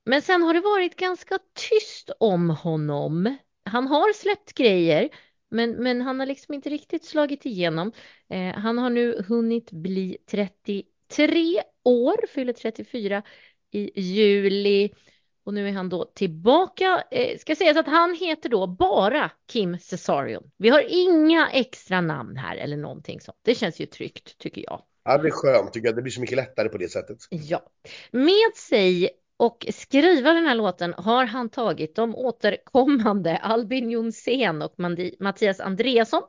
[0.05, 1.39] men sen har det varit ganska
[1.69, 3.37] tyst om honom.
[3.65, 5.09] Han har släppt grejer,
[5.51, 7.91] men, men han har liksom inte riktigt slagit igenom.
[8.29, 13.23] Eh, han har nu hunnit bli 33 år, fyller 34
[13.71, 14.89] i juli.
[15.45, 17.03] Och nu är han då tillbaka.
[17.11, 20.51] Eh, ska sägas att han heter då bara Kim Cesarion.
[20.57, 23.37] Vi har inga extra namn här eller någonting sånt.
[23.41, 24.83] Det känns ju tryggt tycker jag.
[25.03, 25.95] Ja, det är skönt tycker jag.
[25.95, 27.17] Det blir så mycket lättare på det sättet.
[27.29, 27.71] Ja,
[28.11, 34.75] med sig och skriva den här låten har han tagit de återkommande Albin Jonsén och
[35.19, 36.23] Mattias Andreasson.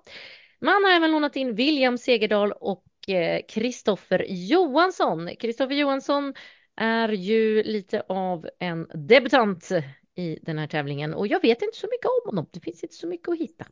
[0.61, 5.31] Man har även lånat in William Segerdahl och eh, Kristoffer Johansson.
[5.41, 6.35] Kristoffer Johansson
[6.77, 9.69] är ju lite av en debutant
[10.17, 12.47] i den här tävlingen och jag vet inte så mycket om honom.
[12.53, 13.67] Det finns inte så mycket att hitta.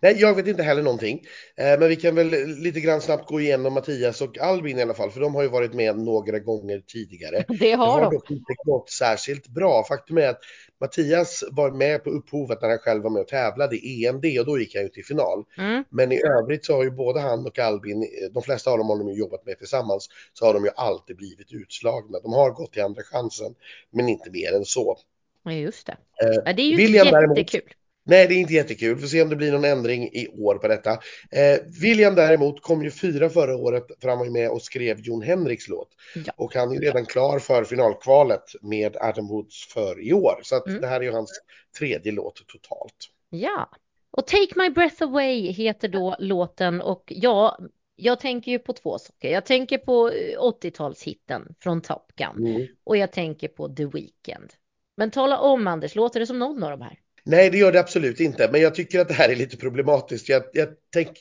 [0.00, 1.26] Nej, jag vet inte heller någonting.
[1.56, 4.94] Eh, men vi kan väl lite grann snabbt gå igenom Mattias och Albin i alla
[4.94, 7.44] fall, för de har ju varit med några gånger tidigare.
[7.48, 8.14] Det Det har har de.
[8.14, 9.84] dock inte gått särskilt bra.
[9.88, 10.40] Faktum är att
[10.80, 14.46] Mattias var med på upphovet när han själv var med och tävlade i EMD och
[14.46, 15.44] då gick han ju till final.
[15.58, 15.84] Mm.
[15.90, 18.88] Men i övrigt så har ju både han och Albin, eh, de flesta av dem
[18.88, 22.18] har de ju jobbat med tillsammans, så har de ju alltid blivit utslagna.
[22.22, 23.54] De har gått till andra chansen,
[23.90, 24.96] men inte mer än så.
[25.44, 25.92] Ja, just det.
[26.22, 27.72] Eh, Ja, det är ju William däremot- jättekul.
[28.04, 28.94] Nej, det är inte jättekul.
[28.94, 30.90] Vi får se om det blir någon ändring i år på detta.
[31.30, 35.00] Eh, William däremot kom ju fyra förra året, för han var ju med och skrev
[35.00, 35.88] Jon Henriks låt.
[36.26, 36.32] Ja.
[36.36, 40.40] Och han är ju redan klar för finalkvalet med Adam Woods för i år.
[40.42, 40.80] Så att Mm.
[40.80, 41.30] det här är ju hans
[41.78, 43.08] tredje låt totalt.
[43.30, 43.70] Ja,
[44.10, 47.58] och Take My Breath Away heter då låten och ja,
[47.96, 49.28] jag tänker ju på två saker.
[49.30, 52.66] Jag tänker på eh, 80-talshitten från Top Gun Mm.
[52.84, 54.52] och jag tänker på The Weeknd.
[54.96, 56.98] Men tala om Anders, låter det som någon av de här?
[57.24, 58.48] Nej, det gör det absolut inte.
[58.52, 60.28] Men jag tycker att det här är lite problematiskt.
[60.28, 61.18] Jag, jag, tänk,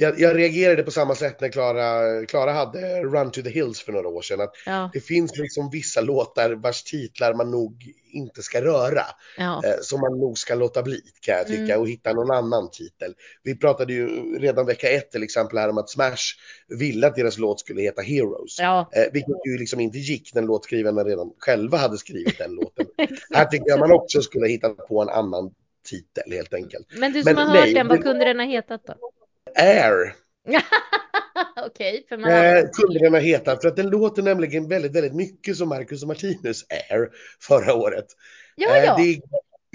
[0.00, 3.92] jag, jag reagerade på samma sätt när Klara, Klara hade Run to the Hills för
[3.92, 4.40] några år sedan.
[4.40, 9.02] Att Ja, det finns liksom vissa låtar vars titlar man nog inte ska röra.
[9.38, 11.80] ja, eh, som man nog ska låta bli kan jag tycka Mm.
[11.80, 13.14] och hitta någon annan titel.
[13.42, 14.06] Vi pratade ju
[14.38, 16.16] redan vecka ett till exempel här om att Smash
[16.78, 18.58] ville att deras låt skulle heta Heroes.
[18.58, 22.86] ja, Eh, vilket ju liksom inte gick när låtskrivarna redan själva hade skrivit den låten.
[23.34, 25.50] Här tycker jag man också skulle hitta på en annan
[25.90, 26.86] titel helt enkelt.
[26.98, 28.94] Men du som Men har hört nej, den, vad kunde den ha hetat då?
[29.54, 30.14] Air
[31.66, 35.14] Okej, för man eh, kunde den ha hetat för att den låter nämligen väldigt, väldigt
[35.14, 37.08] mycket som Marcus och Martinus Air
[37.40, 38.06] förra året.
[38.56, 39.20] Ja, Eh, ja, Det är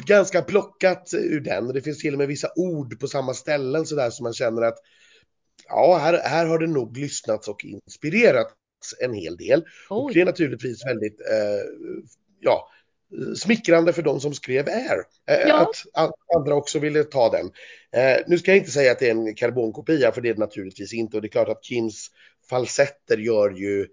[0.06, 1.68] ganska plockat ur den.
[1.68, 4.78] Det finns till och med vissa ord på samma ställen sådär som man känner att
[5.68, 8.54] ja, här, här har det nog lyssnats och inspirerats
[9.02, 9.66] en hel del.
[9.90, 11.64] Och det oj, är naturligtvis väldigt eh,
[12.40, 12.70] ja,
[13.36, 15.04] smickrande för de som skrev Air.
[15.30, 15.71] Eh, Ja.
[15.93, 17.45] Att andra också ville ta den.
[17.95, 20.39] Eh, nu ska jag inte säga att det är en karbonkopia, för det är det
[20.39, 21.17] naturligtvis inte.
[21.17, 22.08] Och det är klart att Kims
[22.49, 23.88] falsetter gör ju,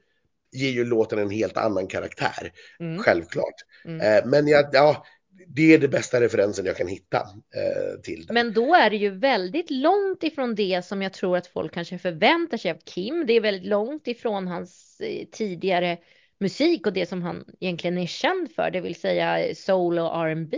[0.52, 2.52] ger ju låten en helt annan karaktär.
[2.80, 3.54] mm, Självklart.
[3.84, 4.00] mm.
[4.00, 5.06] Eh, men jag, ja,
[5.46, 8.34] det är det bästa referensen jag kan hitta eh, till den.
[8.34, 11.98] Men då är det ju väldigt långt ifrån det som jag tror att folk kanske
[11.98, 13.26] förväntar sig av Kim.
[13.26, 15.98] Det är väldigt långt ifrån hans eh, tidigare
[16.40, 20.56] musik och det som han egentligen är känd för, det vill säga soul och R&B.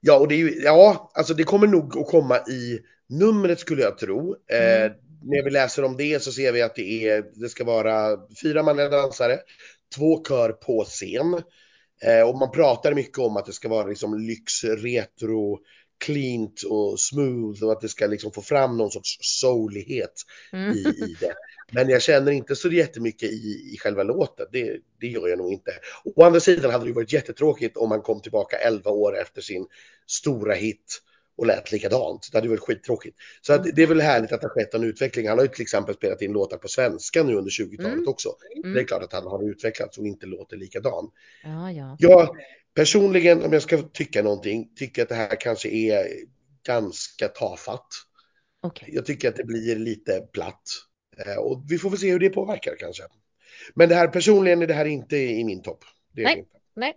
[0.00, 3.82] Ja, och det är ju, ja, alltså det kommer nog att komma i numret skulle
[3.82, 4.36] jag tro.
[4.52, 4.92] Eh, Mm.
[5.22, 8.62] när vi läser om det så ser vi att det, är, det ska vara fyra
[8.62, 9.38] manliga dansare,
[9.96, 11.42] två kör på scen.
[12.04, 15.58] Eh, och man pratar mycket om att det ska vara liksom lyx, retro,
[16.00, 20.72] cleant och smooth och att det ska liksom få fram någon sorts soulighet Mm.
[20.76, 21.34] i, i det.
[21.72, 24.46] Men jag känner inte så jättemycket i, i själva låten.
[24.52, 25.70] Det, det gör jag nog inte.
[26.16, 29.66] Å andra sidan hade det varit jättetråkigt om han kom tillbaka 11 år efter sin
[30.06, 31.02] stora hit
[31.36, 32.28] och lät likadant.
[32.32, 33.16] Det hade varit skittråkigt.
[33.42, 35.28] Så att det är väl härligt att det har skett en utveckling.
[35.28, 38.08] Han har ju till exempel spelat in låtar på svenska nu under 20-talet Mm.
[38.08, 38.28] också.
[38.56, 38.74] Mm.
[38.74, 41.10] Det är klart att han har utvecklats och inte låter likadan.
[41.44, 41.96] Ja, ja.
[41.98, 42.36] Jag
[42.74, 46.06] personligen, om jag ska tycka någonting, tycker att det här kanske är
[46.66, 47.88] ganska tafatt.
[48.62, 48.88] Okej.
[48.92, 50.62] Jag tycker att det blir lite platt.
[51.26, 53.02] Eh, Och vi får väl se hur det påverkar kanske.
[53.74, 55.84] Men det här personligen är det här inte i min topp.
[56.12, 56.46] Nej.
[56.74, 56.94] Nej.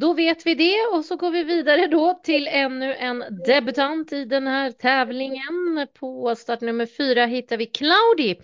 [0.00, 4.24] Då vet vi det och så går vi vidare då till ännu en debutant i
[4.24, 5.86] den här tävlingen.
[5.94, 8.40] På startnummer fyra hittar vi Claudi.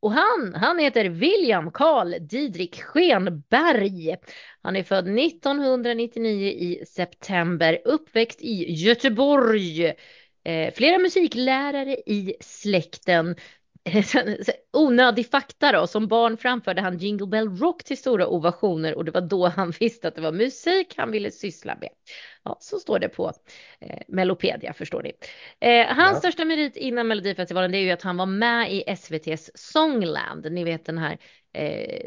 [0.00, 4.16] Och han, han heter William Karl Didrik Schenberg.
[4.62, 9.86] Han är född 1999 i september, uppväxt i Göteborg.
[10.44, 13.36] Eh, flera musiklärare i släkten.
[14.72, 19.10] Onödig fakta då, som barn framförde han Jingle Bell Rock till stora ovationer och det
[19.10, 21.90] var då han visste att det var musik han ville syssla med.
[22.42, 23.32] Ja, så står det på
[23.80, 25.12] eh, Melopedia förstår ni.
[25.60, 26.18] Eh, hans Ja.
[26.18, 30.52] största merit innan Melodifestivalen det är ju att han var med i SVTs Songland.
[30.52, 31.18] Ni vet den här
[31.52, 32.06] eh,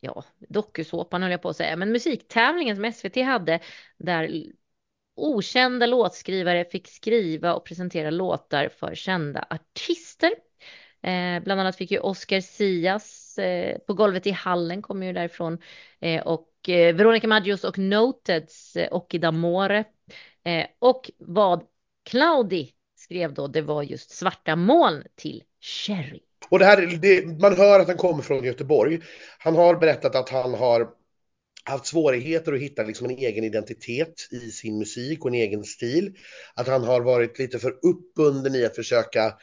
[0.00, 3.60] ja, dokusåpan höll jag på att säga, men musiktävlingen som SVT hade
[3.98, 4.30] där
[5.16, 10.30] okända låtskrivare fick skriva och presentera låtar för kända artister.
[11.02, 15.58] Eh, bland annat fick ju Oscar Sias eh, på golvet i hallen kommer ju därifrån
[16.00, 19.84] eh, och eh, Veronica Maggios och Noteds eh, Occhi d'Amore.
[20.44, 21.62] Eh, och vad
[22.04, 26.20] Claudi skrev då, det var just svarta moln till Cherry.
[26.50, 29.00] Och det här, det, man hör att han kommer från Göteborg.
[29.38, 30.88] Han har berättat att han har
[31.64, 36.14] haft svårigheter att hitta liksom en egen identitet i sin musik och en egen stil.
[36.54, 39.34] Att han har varit lite för uppbunden i att försöka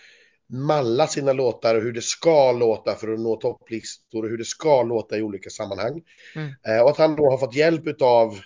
[0.48, 4.46] malla sina låtar och hur det ska låta för att nå topplistor och hur det
[4.46, 6.02] ska låta i olika sammanhang.
[6.36, 6.54] Mm.
[6.68, 8.40] Eh, och att han då har fått hjälp av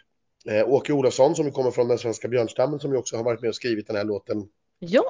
[0.50, 3.50] eh, Åke Olofsson som kommer från den svenska björnstammen som ju också har varit med
[3.50, 4.48] och skrivit den här låten
[4.82, 5.04] Ja,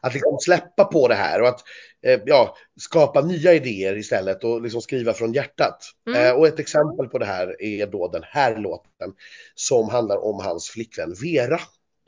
[0.00, 1.60] att liksom släppa på det här och att
[2.06, 5.78] eh, ja, skapa nya idéer istället och liksom skriva från hjärtat.
[6.06, 6.26] Mm.
[6.26, 9.12] Eh, och ett exempel på det här är då den här låten
[9.54, 11.60] som handlar om hans flickvän Vera.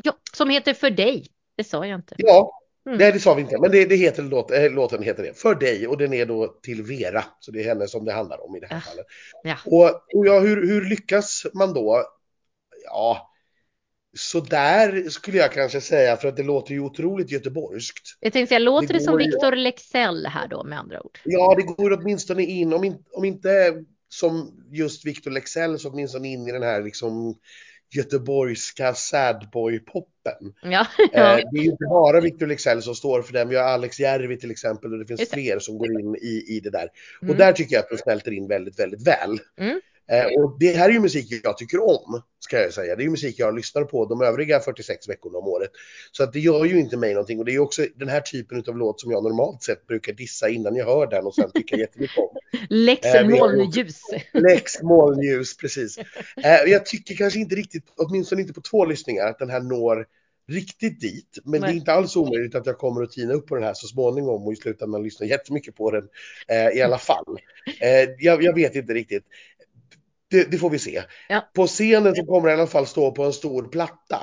[0.03, 1.27] ja, som heter För dig.
[1.57, 2.15] Det sa jag inte.
[2.19, 2.99] Ja, Mm.
[2.99, 5.39] nej det sa vi inte, men det, det heter låt, äh, låten heter det.
[5.39, 7.25] För dig och den är då till Vera.
[7.41, 8.81] Så det är henne som det handlar om i det här Ja.
[8.81, 9.07] fallet.
[9.43, 9.57] Ja.
[9.67, 12.05] Och, och ja, hur, hur lyckas man då?
[12.85, 13.29] Ja,
[14.19, 18.17] så där skulle jag kanske säga för att det låter ju otroligt göteborgskt.
[18.21, 21.19] Jag tänkte säga, låter Det det, som Victor Lexell här då med andra ord?
[21.25, 23.75] Ja, det går åtminstone in, om, in, om inte
[24.09, 27.39] som just Victor Lexell, så åtminstone in i den här liksom
[27.95, 30.55] göteborgska sadboy-poppen.
[30.63, 31.41] Ja, Eh, ja.
[31.53, 34.39] det är ju inte bara Victor Lexell som står för den, vi har Alex Järvi
[34.39, 36.89] till exempel och det finns Just fler som går in i, i det där.
[37.23, 37.31] Mm.
[37.31, 39.41] Och där tycker jag att de smälter in väldigt, väldigt väl.
[39.59, 39.81] Mm.
[40.13, 42.97] Eh, och det här är ju musik jag tycker om, ska jag säga.
[42.97, 45.71] Det är ju musik jag lyssnar på de övriga 46 veckorna om året.
[46.13, 48.21] Så att det gör ju inte mig någonting och det är ju också den här
[48.21, 51.51] typen av låt som jag normalt sett brukar dissa innan jag hör den och sen
[51.55, 52.37] tycker jättemycket om.
[52.69, 54.01] Lex Eh, molnljus.
[54.33, 55.99] Lex molnljus, precis.
[56.45, 60.07] Eh, jag tycker kanske inte riktigt, åtminstone inte på två lyssningar, att den här når
[60.49, 61.39] riktigt dit.
[61.45, 61.71] Men det Nej.
[61.71, 64.47] är inte alls omöjligt att jag kommer att tina upp på den här så småningom
[64.47, 66.09] och i slutändan lyssna jättemycket på den
[66.49, 67.39] eh, i alla fall.
[67.81, 69.25] Eh, jag, jag vet inte riktigt.
[70.33, 71.03] Det, det får vi se.
[71.29, 71.51] Ja.
[71.55, 74.23] På scenen så kommer den i alla fall stå på en stor platta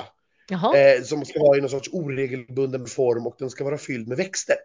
[0.51, 4.17] eh, som ska vara i någon sorts oregelbunden form och den ska vara fylld med
[4.17, 4.55] växter.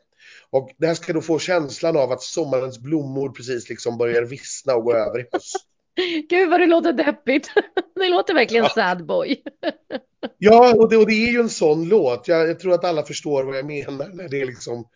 [0.50, 4.74] Och det här ska då få känslan av att sommarens blommor precis liksom börjar vissna
[4.74, 5.56] och gå över i höst.
[6.28, 7.50] gud vad det låter deppigt.
[7.94, 8.70] Det låter verkligen Ja.
[8.70, 9.42] sad boy.
[10.38, 12.28] Ja, och det, och det är ju en sån låt.
[12.28, 14.88] Jag, jag tror att alla förstår vad jag menar när det är liksom...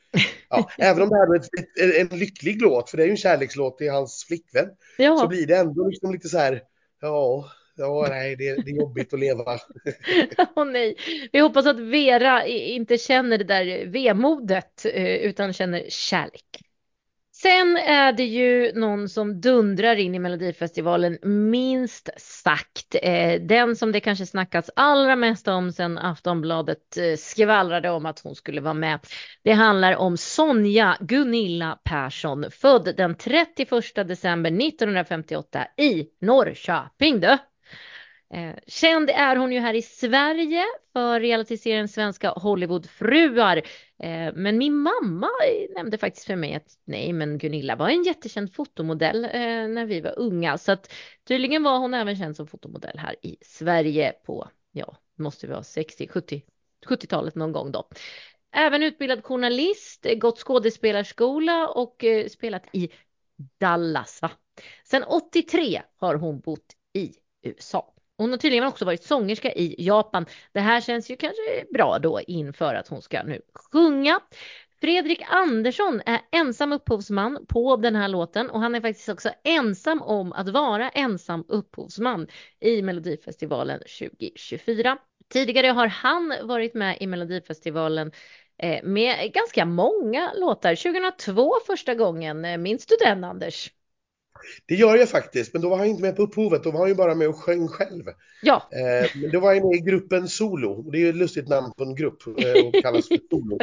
[0.49, 3.17] Ja, även om det här är ett, en lycklig låt, för det är ju en
[3.17, 6.63] kärlekslåt till hans flickvän, så Ja, blir det ändå liksom lite så här,
[7.01, 7.45] ja,
[7.77, 9.59] ja, nej, det, det är jobbigt att leva.
[10.57, 10.97] åh nej.
[11.33, 16.45] Vi hoppas att Vera inte känner det där vemodet eh, utan känner kärlek.
[17.43, 22.95] Sen är det ju någon som dundrar in i Melodifestivalen minst sagt.
[23.03, 28.21] Eh, den som det kanske snackats allra mest om sen Aftonbladet eh, skvallrade om att
[28.21, 28.99] hon skulle vara med.
[29.45, 37.21] Det handlar om Sonja Gunilla Persson, född den 31 december 1958 i Norrköping.
[37.21, 37.39] Då.
[38.31, 43.57] Eh, känd är hon ju här i Sverige för realityserien Svenska Hollywoodfruar.
[43.99, 45.29] Eh, men min mamma
[45.75, 50.01] nämnde faktiskt för mig att nej, men Gunilla var en jättekänd fotomodell eh, när vi
[50.01, 50.59] var unga.
[50.59, 50.93] Så att
[51.25, 55.63] tydligen var hon även känd som fotomodell här i Sverige på, ja, måste vi ha
[55.63, 56.43] 60, 70,
[56.87, 57.89] 70-talet någon gång då.
[58.53, 62.91] Även utbildad journalist, gått skådespelarskola och eh, spelat i
[63.61, 64.23] Dallas.
[64.23, 64.31] Va?
[64.85, 67.13] Sen 83 har hon bott i
[67.43, 67.95] USA.
[68.19, 70.27] Hon har tydligen också varit sångerska i Japan.
[70.53, 74.21] Det här känns ju kanske bra då inför att hon ska nu sjunga.
[74.81, 80.03] Fredrik Andersson är ensam upphovsman på den här låten och han är faktiskt också ensam
[80.03, 82.27] om att vara ensam upphovsman
[82.61, 84.99] i Melodifestivalen 2024.
[85.33, 88.13] Tidigare har han varit med i Melodifestivalen
[88.63, 90.75] eh, med ganska många låtar.
[90.75, 93.71] 2002 första gången, minns du den Anders?
[94.67, 96.89] Det gör jag faktiskt, men då var han inte med på upphovet, då var han
[96.89, 98.05] ju bara med och sjöng själv.
[98.43, 98.69] Ja.
[98.73, 101.73] Eh, men då var han med i gruppen Solo, det är ju ett lustigt namn
[101.77, 103.59] på en grupp eh, och kallas för Solo.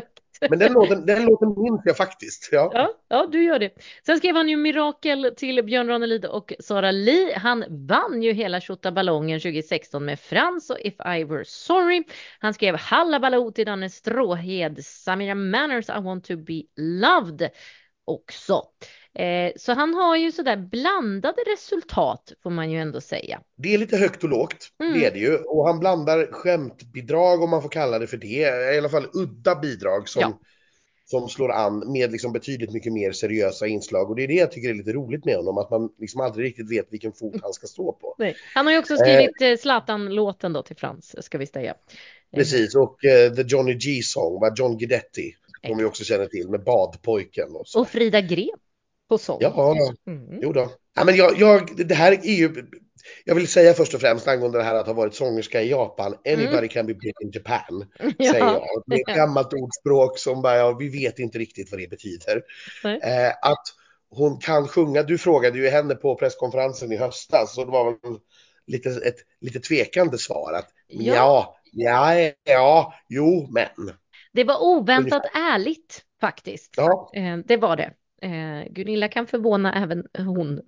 [0.50, 2.50] Men den låten, den låten minns jag faktiskt.
[2.52, 2.72] Ja.
[2.74, 2.94] ja.
[3.08, 3.70] Ja, du gör det.
[4.06, 7.34] Sen skrev han ju Mirakel till Björn Ranelid och Sara Li.
[7.36, 8.62] Han vann ju hela
[8.94, 12.04] Ballongen 2016 med Frans och If I Were Sorry.
[12.40, 17.50] Han skrev Halla Baloo till Danne Stråhed, Samira Manners I Want To Be Loved
[18.06, 18.64] också.
[19.14, 23.42] Eh, så han har ju sådär blandade resultat får man ju ändå säga.
[23.56, 24.94] Det är lite högt och lågt, mm.
[24.94, 25.38] det är det ju.
[25.38, 28.74] Och han blandar skämtbidrag om man får kalla det för det.
[28.76, 30.40] I alla fall udda bidrag som, ja.
[31.06, 34.10] som slår an med liksom betydligt mycket mer seriösa inslag.
[34.10, 36.46] Och det är det jag tycker är lite roligt med honom, att man liksom aldrig
[36.46, 38.16] riktigt vet vilken fot han ska stå på.
[38.18, 38.36] Nej.
[38.54, 41.76] Han har ju också skrivit eh, Zlatan-låten då till Frans, ska vi säga.
[42.36, 46.64] Precis, och uh, The Johnny G-song, var John Guidetti, som vi också känner till, med
[46.64, 47.56] Badpojken.
[47.56, 47.80] Och, så.
[47.80, 48.50] och Frida Gren
[49.10, 49.38] på sång.
[49.42, 49.76] Ja,
[50.08, 50.40] mm.
[50.42, 50.72] jo då.
[50.96, 52.66] Ja, men jag, jag, det här är ju,
[53.26, 56.16] jag vill säga först och främst angående det här att ha varit sångerska i Japan.
[56.26, 56.70] Anybody mm.
[56.70, 57.86] can be big in Japan,
[58.18, 58.32] ja.
[58.32, 58.84] säger jag.
[58.86, 62.42] Det är ett gammalt ordspråk som bara, ja, vi vet inte riktigt vad det betyder.
[62.84, 63.64] Eh, att
[64.10, 68.20] hon kan sjunga, du frågade ju henne på presskonferensen i höstas och det var väl
[68.68, 73.92] lite, ett lite tvekande svar att ja, ja, ja, ja jo, men.
[74.36, 75.54] Det var oväntat Ungefär.
[75.56, 76.74] ärligt faktiskt.
[76.78, 77.12] Ja.
[77.14, 77.94] Eh, det var det.
[78.22, 80.62] Eh, Gunilla kan förvåna även hon.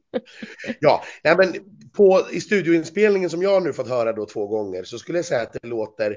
[0.80, 1.54] ja, ja, men
[1.92, 5.42] på, i studioinspelningen som jag nu fått höra då två gånger så skulle jag säga
[5.42, 6.16] att det låter,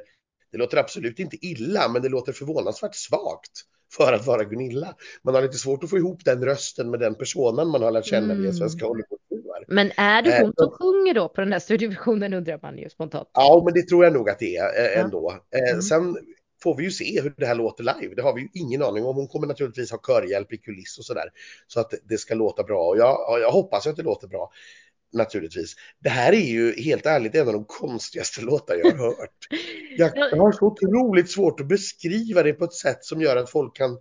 [0.51, 3.51] det låter absolut inte illa, men det låter förvånansvärt svagt
[3.97, 4.95] för att vara Gunilla.
[5.23, 8.05] Man har lite svårt att få ihop den rösten med den personen man har lärt
[8.05, 8.53] känna via mm.
[8.53, 9.65] Svenska Hollywoodfruar.
[9.67, 12.89] Men är det hon eh, som sjunger då på den här studioversionen undrar man ju
[12.89, 13.29] spontant.
[13.33, 15.33] Ja, men det tror jag nog att det är eh, ändå.
[15.69, 15.81] Mm.
[15.81, 16.17] Sen
[16.63, 18.15] får vi ju se hur det här låter live.
[18.15, 19.15] Det har vi ju ingen aning om.
[19.15, 21.29] Hon kommer naturligtvis ha körhjälp i kuliss och sådär.
[21.67, 22.87] Så att det ska låta bra.
[22.87, 24.51] Och jag, jag hoppas att det låter bra.
[25.13, 25.75] Naturligtvis.
[25.99, 29.47] Det här är ju helt ärligt en av de konstigaste låtar jag har hört.
[29.97, 33.75] Jag, har så otroligt svårt att beskriva det på ett sätt som gör att folk
[33.75, 33.97] kan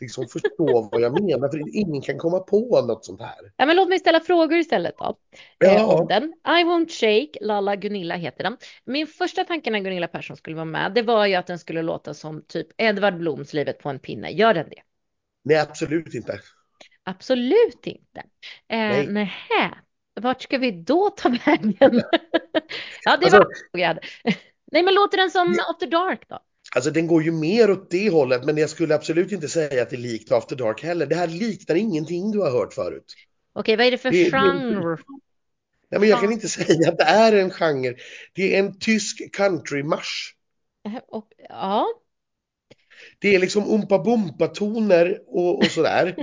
[0.00, 1.48] liksom förstå vad jag menar.
[1.48, 3.52] För ingen kan komma på något sånt här.
[3.56, 5.16] Ja, men låt mig ställa frågor istället då.
[5.58, 5.68] Ja.
[5.68, 6.24] Eh, om den.
[6.46, 8.56] I won't shake, Lalla Gunilla heter den.
[8.84, 11.82] Min första tanke när Gunilla Persson skulle vara med, det var ju att den skulle
[11.82, 14.30] låta som typ Edvard Bloms Livet på en pinne.
[14.30, 14.82] Gör den det?
[15.44, 16.40] Nej, absolut inte.
[17.04, 18.20] Absolut inte.
[18.68, 19.06] Eh, Nej.
[19.06, 19.74] Nähä.
[20.14, 21.74] Vart ska vi då ta vägen?
[21.82, 21.90] ja,
[23.04, 23.98] det alltså, var frågan.
[24.72, 26.38] Nej, men låter den som After Dark då?
[26.74, 29.90] Alltså den går ju mer åt det hållet, men jag skulle absolut inte säga att
[29.90, 31.06] det är likt After Dark heller.
[31.06, 33.14] Det här liknar ingenting du har hört förut.
[33.52, 34.98] Okej, vad är det för det, genre?
[35.90, 37.94] nej, men jag kan inte säga att det är en genre.
[38.32, 40.34] Det är en tysk countrymarsch.
[41.48, 41.86] Ja.
[43.18, 46.16] Det är liksom umpa-bumpa-toner och, och sådär.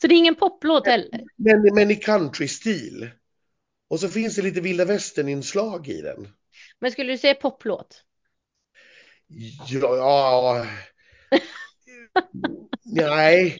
[0.00, 1.24] Så det är ingen poplåt heller?
[1.36, 3.10] Men, men i country-stil.
[3.88, 6.28] Och så finns det lite vilda västern-inslag i den.
[6.80, 8.04] Men skulle du säga poplåt?
[9.68, 10.66] Ja,
[12.84, 13.58] nej.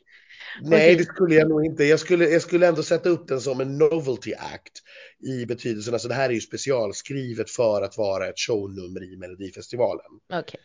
[0.63, 1.85] Nej, det skulle jag nog inte.
[1.85, 4.83] Jag skulle, jag skulle ändå sätta upp den som en novelty act
[5.21, 10.11] i betydelsen, alltså det här är ju specialskrivet för att vara ett shownummer i Melodifestivalen.
[10.29, 10.61] Okay.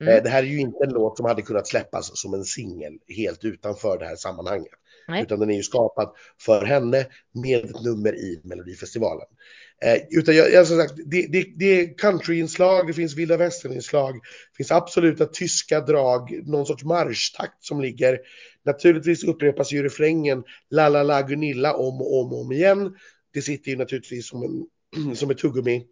[0.00, 0.14] Mm.
[0.14, 2.98] Eh, det här är ju inte en låt som hade kunnat släppas som en singel
[3.16, 4.72] helt utanför det här sammanhanget.
[5.08, 5.22] Nej.
[5.22, 7.06] Utan den är ju skapad för henne
[7.44, 9.26] med ett nummer i Melodifestivalen.
[9.84, 14.14] Eh, utan jag, jag, som sagt, det, det, det är countryinslag, det finns vilda västern-inslag,
[14.14, 18.18] det finns absoluta tyska drag, någon sorts marschtakt som ligger.
[18.64, 22.96] Naturligtvis upprepas ju refrängen La la la Gunilla om och om och om igen.
[23.34, 25.86] Det sitter ju naturligtvis som, en, som ett tuggummi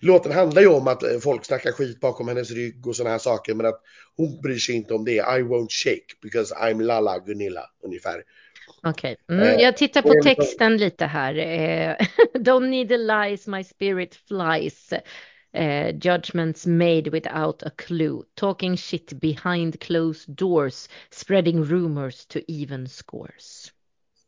[0.00, 3.18] Låten handlar ju om att eh, folk snackar skit bakom hennes rygg och sådana här
[3.18, 3.80] saker, men att
[4.16, 5.16] hon bryr sig inte om det.
[5.16, 8.22] I won't shake because I'm Lala Gunilla, ungefär.
[8.82, 9.36] Okej, okay.
[9.36, 11.34] mm, eh, jag tittar på texten lite här.
[11.34, 11.96] Eh,
[12.34, 14.92] Don't need the lies, my spirit flies.
[15.52, 22.86] Uh, judgments made without a clue, talking shit behind closed doors, spreading rumors to even
[22.86, 23.72] scores.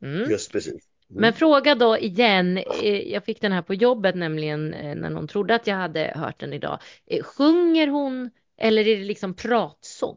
[0.02, 0.28] Mm.
[0.28, 0.91] Just precis.
[1.14, 5.28] Men fråga då igen, eh, jag fick den här på jobbet nämligen eh, när någon
[5.28, 6.78] trodde att jag hade hört den idag.
[7.06, 10.16] Eh, Sjunger hon eller är det liksom pratsång?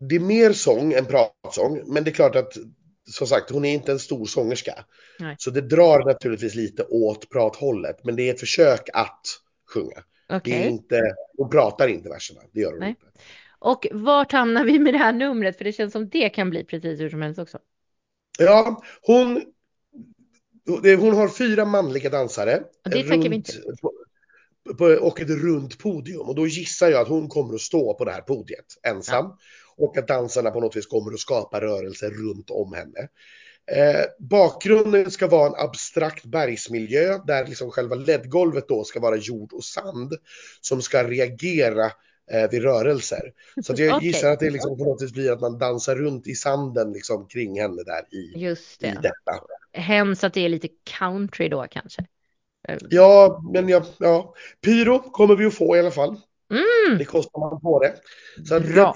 [0.00, 2.52] Det är mer sång än pratsång, men det är klart att
[3.10, 4.84] som sagt, hon är inte en stor sångerska.
[5.18, 5.36] Nej.
[5.38, 9.20] Så det drar naturligtvis lite åt prathållet, men det är ett försök att
[9.74, 10.02] sjunga.
[10.28, 10.52] Okej.
[10.52, 11.00] Det är inte,
[11.36, 12.88] hon pratar inte verserna, det gör hon Nej.
[12.88, 13.06] inte.
[13.58, 15.58] Och vart hamnar vi med det här numret?
[15.58, 17.58] För det känns som det kan bli precis hur som helst också.
[18.38, 19.42] Ja, hon,
[20.98, 22.62] hon har fyra manliga dansare.
[22.84, 23.52] Och det tackar vi inte
[23.82, 23.92] på,
[24.78, 26.28] på, och ett runt podium.
[26.28, 29.32] Och då gissar jag att hon kommer att stå på det här podiet ensam.
[29.76, 33.08] Och att dansarna på något vis kommer att skapa rörelser runt om henne.
[33.70, 39.52] Eh, bakgrunden ska vara en abstrakt bergsmiljö där liksom själva ledgolvet då ska vara jord
[39.52, 40.14] och sand
[40.60, 41.90] som ska reagera
[42.30, 43.32] eh, vid rörelser.
[43.62, 44.08] Så att jag Okej.
[44.08, 47.26] gissar att det liksom på något vis blir att man dansar runt i sanden liksom
[47.28, 48.92] kring henne där i, Just i det.
[49.02, 49.40] detta.
[49.72, 50.68] Hemskt att det är lite
[50.98, 52.04] country då kanske.
[52.90, 54.34] Ja, men ja, ja.
[54.60, 56.16] Pyro kommer vi att få i alla fall.
[56.50, 57.94] Mm, Det kostar man på det.
[58.48, 58.94] Så att Bra.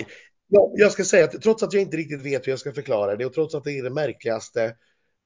[0.48, 3.16] ja, jag ska säga att trots att jag inte riktigt vet hur jag ska förklara
[3.16, 4.64] det och trots att det är det märkligaste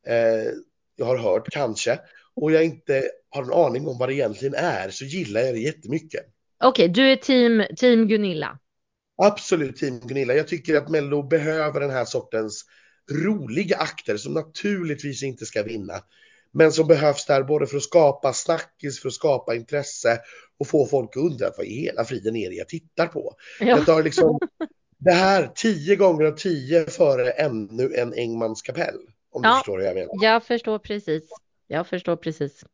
[0.06, 0.52] eh,
[0.96, 1.98] jag har hört kanske
[2.34, 5.60] och jag inte har en aning om vad det egentligen är så gillar jag det
[5.60, 6.24] jättemycket.
[6.64, 8.58] Okej, du är team, team Gunilla.
[9.22, 10.34] Absolut team Gunilla.
[10.34, 12.64] Jag tycker att Mello behöver den här sortens
[13.24, 15.94] roliga akter som naturligtvis inte ska vinna.
[16.52, 20.20] Men som behövs där både för att skapa snackis, för att skapa intresse
[20.58, 23.34] och få folk att undra vad i hela friden är det jag tittar på.
[23.60, 23.66] Ja.
[23.66, 24.38] Jag tar liksom
[24.98, 28.98] det här tio gånger av tio före ännu en Engmans kapell.
[29.30, 29.54] Om du Ja.
[29.54, 30.10] förstår vad jag menar.
[30.20, 31.22] Jag förstår precis.
[31.66, 32.64] Jag förstår precis.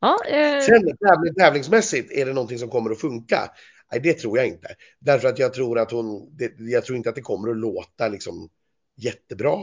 [0.00, 3.50] Ja, eh, Sen tävling, tävlingsmässigt, är det någonting som kommer att funka?
[3.92, 4.68] Nej, det tror jag inte.
[4.98, 8.08] Därför att jag tror att hon, det, jag tror inte att det kommer att låta
[8.08, 8.48] liksom
[8.96, 9.58] jättebra.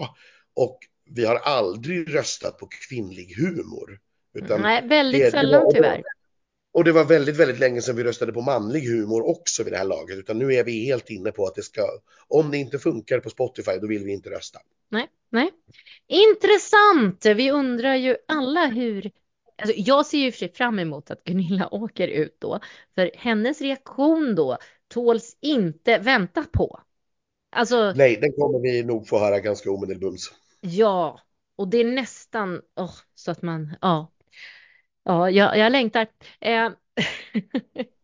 [0.55, 0.79] Och
[1.09, 3.99] vi har aldrig röstat på kvinnlig humor.
[4.33, 6.03] Utan nej, det- väldigt det sällan var- tyvärr.
[6.73, 9.77] Och det var väldigt, väldigt länge sedan vi röstade på manlig humor också vid det
[9.77, 10.17] här laget.
[10.17, 11.81] Utan nu är vi helt inne på att det ska,
[12.27, 14.59] om det inte funkar på Spotify, då vill vi inte rösta.
[14.89, 15.51] Nej, nej.
[16.07, 17.25] Intressant!
[17.25, 19.11] Vi undrar ju alla hur...
[19.56, 22.60] Alltså jag ser ju för sig fram emot att Gunilla åker ut då,
[22.95, 26.82] för hennes reaktion då tåls inte vänta på.
[27.51, 30.32] Alltså, Nej, den kommer vi nog få höra ganska omedelbums.
[30.62, 31.20] ja,
[31.56, 34.12] och det är nästan åh, så att man, ja,
[35.03, 36.08] ja, jag, jag längtar.
[36.41, 36.70] Eh,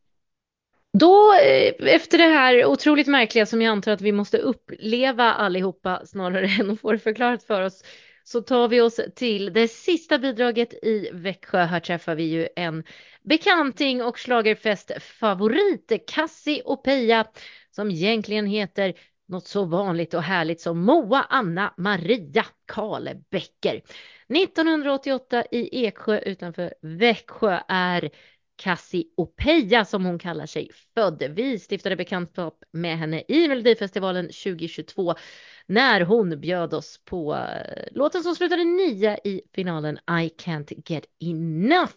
[0.94, 6.06] Då, eh, efter det här otroligt märkliga som jag antar att vi måste uppleva allihopa
[6.06, 7.84] snarare än att få det förklarat för oss,
[8.32, 11.64] så tar vi oss till det sista bidraget i Växjö.
[11.64, 12.84] Här träffar vi ju en
[13.22, 17.26] bekanting och schlagerfestfavorit, Cassie och Peja,
[17.72, 18.94] som egentligen heter
[19.28, 23.82] något så vanligt och härligt som Moa Anna Maria Karlebäcker.
[24.30, 28.10] 1988 i Eksjö utanför Växjö är
[28.62, 31.24] Cassiopeia som hon kallar sig född.
[31.36, 35.16] Vi stiftade bekantskap med henne i Melodifestivalen 2022
[35.66, 41.06] när hon bjöd oss på eh, låten som slutade nia i finalen I can't get
[41.20, 41.92] enough.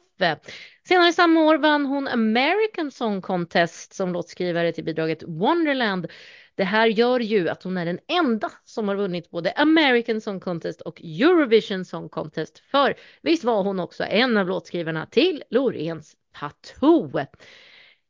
[0.89, 6.07] Senare samma år vann hon American Song Contest som låtskrivare till bidraget Wonderland.
[6.55, 10.41] Det här gör ju att hon är den enda som har vunnit både American Song
[10.41, 12.59] Contest och Eurovision Song Contest.
[12.59, 17.26] För visst var hon också en av låtskrivarna till Loreens Tattoo.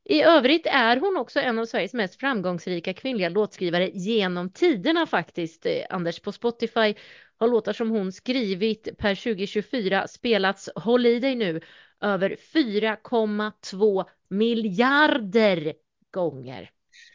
[0.09, 5.65] I övrigt är hon också en av Sveriges mest framgångsrika kvinnliga låtskrivare genom tiderna faktiskt.
[5.65, 6.95] Eh, Anders, på Spotify
[7.37, 11.61] har låtar som hon skrivit per 2024 spelats, håll i dig nu,
[12.01, 15.73] över 4,2 miljarder
[16.11, 16.69] gånger.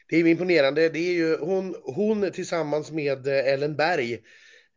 [0.08, 0.88] Det är imponerande.
[0.88, 4.18] Det är ju hon, hon tillsammans med eh, Ellen Berg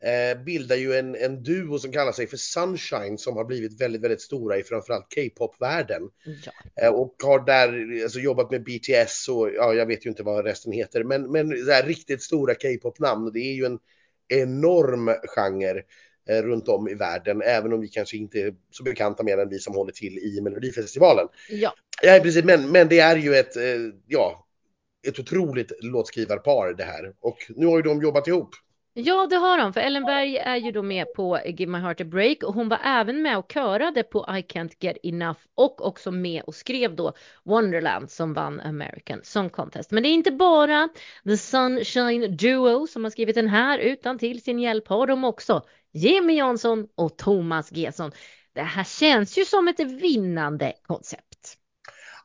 [0.06, 4.02] eh, bildar ju en, en duo som kallar sig för Sunshine som har blivit väldigt,
[4.02, 6.02] väldigt stora i framförallt K-pop-världen.
[6.46, 6.52] Ja.
[6.84, 10.46] Eh, och har där alltså, jobbat med BTS och ja, jag vet ju inte vad
[10.46, 13.32] resten heter, men, men så här, riktigt stora K-pop-namn.
[13.34, 13.80] Det är ju en
[14.28, 15.84] enorm genre
[16.30, 19.50] eh, runt om i världen, även om vi kanske inte är så bekanta med den,
[19.50, 21.28] vi som håller till i Melodifestivalen.
[21.50, 23.64] ja, Ja, precis, men, men det är ju ett, eh,
[24.08, 24.48] ja,
[25.08, 27.14] ett otroligt låtskrivarpar det här.
[27.20, 28.56] Och nu har ju de jobbat ihop.
[28.96, 32.02] Ja, det har de, för Ellen Berg är ju då med på Give My Heart
[32.02, 35.88] A Break och hon var även med och körade på I Can't Get Enough och
[35.88, 37.14] också med och skrev då
[37.44, 39.92] Wonderland som vann American Song Contest.
[39.92, 40.90] Men det är inte bara
[41.24, 45.62] The Sunshine Duo som har skrivit den här utan till sin hjälp har de också
[45.94, 48.12] Jimmy Jansson och Thomas Gesson.
[48.54, 51.58] Det här känns ju som ett vinnande koncept.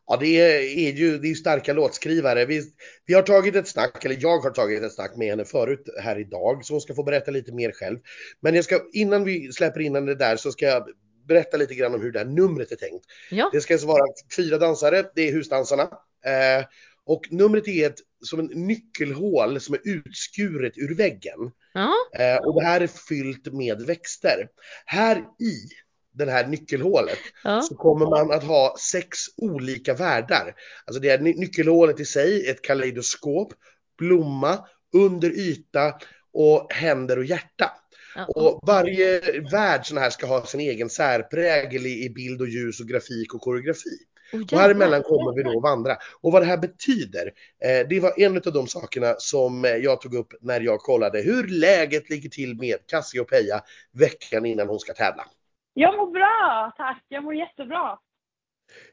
[0.09, 0.41] Ja, det
[0.89, 2.47] är ju det är starka låtskrivare.
[2.47, 2.63] Vi,
[3.07, 6.19] vi har tagit ett snack, eller jag har tagit ett snack med henne förut här
[6.19, 7.99] idag, så hon ska få berätta lite mer själv.
[8.41, 10.89] Men jag ska, innan vi släpper in henne där så ska jag
[11.29, 13.05] berätta lite grann om hur det här numret är tänkt.
[13.31, 13.51] Ja.
[13.53, 14.05] Det ska alltså vara
[14.37, 15.83] fyra dansare, det är husdansarna.
[16.25, 16.65] Eh,
[17.05, 21.51] och numret är ett, som en nyckelhål som är utskuret ur väggen.
[21.75, 21.95] Ja.
[22.15, 24.49] Eh, och det här är fyllt med växter.
[24.85, 25.55] Här i
[26.15, 27.63] det här nyckelhålet Ja.
[27.63, 30.55] så kommer man att ha sex olika världar.
[30.85, 33.53] Alltså det är ny- nyckelhålet i sig, ett kaleidoskop,
[33.99, 34.59] blomma,
[34.95, 35.95] under yta
[36.33, 37.73] och händer och hjärta.
[38.15, 38.25] Ja.
[38.27, 42.87] Och varje värld sån här ska ha sin egen särprägel i, bild och ljus och
[42.87, 43.91] grafik och koreografi.
[44.33, 45.97] Oh, Och här emellan kommer vi då vandra.
[46.21, 47.33] Och vad det här betyder,
[47.65, 51.21] eh, det var en av de sakerna som eh, jag tog upp när jag kollade
[51.21, 53.61] hur läget ligger till med Cassiopeia
[53.93, 55.25] veckan innan hon ska tävla.
[55.81, 57.05] Jag mår bra, tack.
[57.09, 57.99] Jag mår jättebra.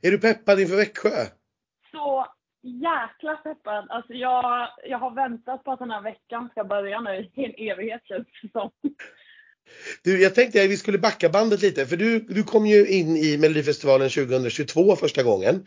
[0.02, 1.26] Är du peppad inför Växjö?
[1.92, 2.28] Så
[2.64, 3.86] jäkla peppad.
[3.90, 7.72] Alltså jag, jag har väntat på att den här veckan ska börja nu i en
[7.72, 8.72] evighet känns det som.
[10.04, 13.18] Du, jag tänkte att vi skulle backa bandet lite, för du, du kom ju in
[13.18, 15.66] i Melodifestivalen 2022 första gången.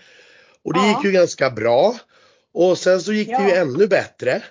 [0.64, 0.89] Och det Ja.
[0.89, 1.95] gick ju ganska bra.
[2.55, 3.62] Och sen så gick det ju Ja.
[3.62, 4.43] ännu bättre.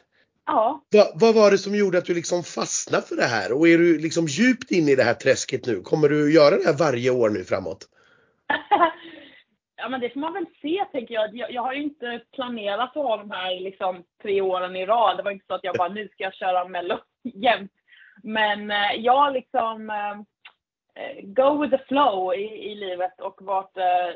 [0.48, 3.52] Ja, Va, vad var det som gjorde att du liksom fastnade för det här?
[3.52, 5.82] Och är du liksom djupt inne i det här träsket nu?
[5.82, 7.86] Kommer du göra det här varje år nu framåt?
[9.78, 11.36] ja men det får man väl se tänker jag.
[11.36, 11.52] jag.
[11.52, 15.18] Jag har ju inte planerat att ha de här liksom tre åren i rad.
[15.18, 17.72] Det var inte så att jag bara nu ska jag köra mello jämt.
[18.24, 20.24] Men eh, jag liksom eh,
[21.24, 24.12] go with the flow i, i livet och vart eh,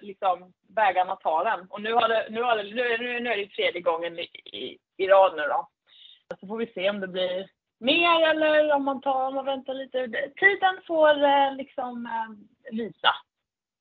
[0.00, 1.66] liksom vägarna tar den.
[1.70, 4.18] Och nu, har det, nu, har det, nu, är- nu, nu är det tredje gången
[4.18, 4.22] i,
[4.52, 5.68] i, i rad nu då.
[6.40, 7.48] Så får vi se om det blir
[7.80, 10.08] mer eller om man tar, om man väntar lite.
[10.36, 13.14] Tiden får eh, liksom eh, visa.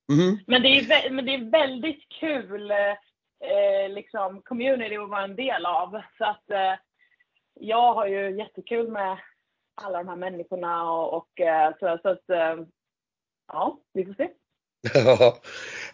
[0.10, 0.40] Mhm.
[0.48, 2.92] Men det är, men det är väldigt kul eh,
[3.52, 6.02] eh, liksom community att vara en del av.
[6.18, 6.74] Så att eh,
[7.60, 9.18] jag har ju jättekul med
[9.82, 12.66] alla de här människorna och, och eh, så, så att eh,
[13.48, 14.30] ja, vi får se.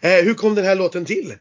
[0.02, 1.32] Eh, hur kom den här låten till?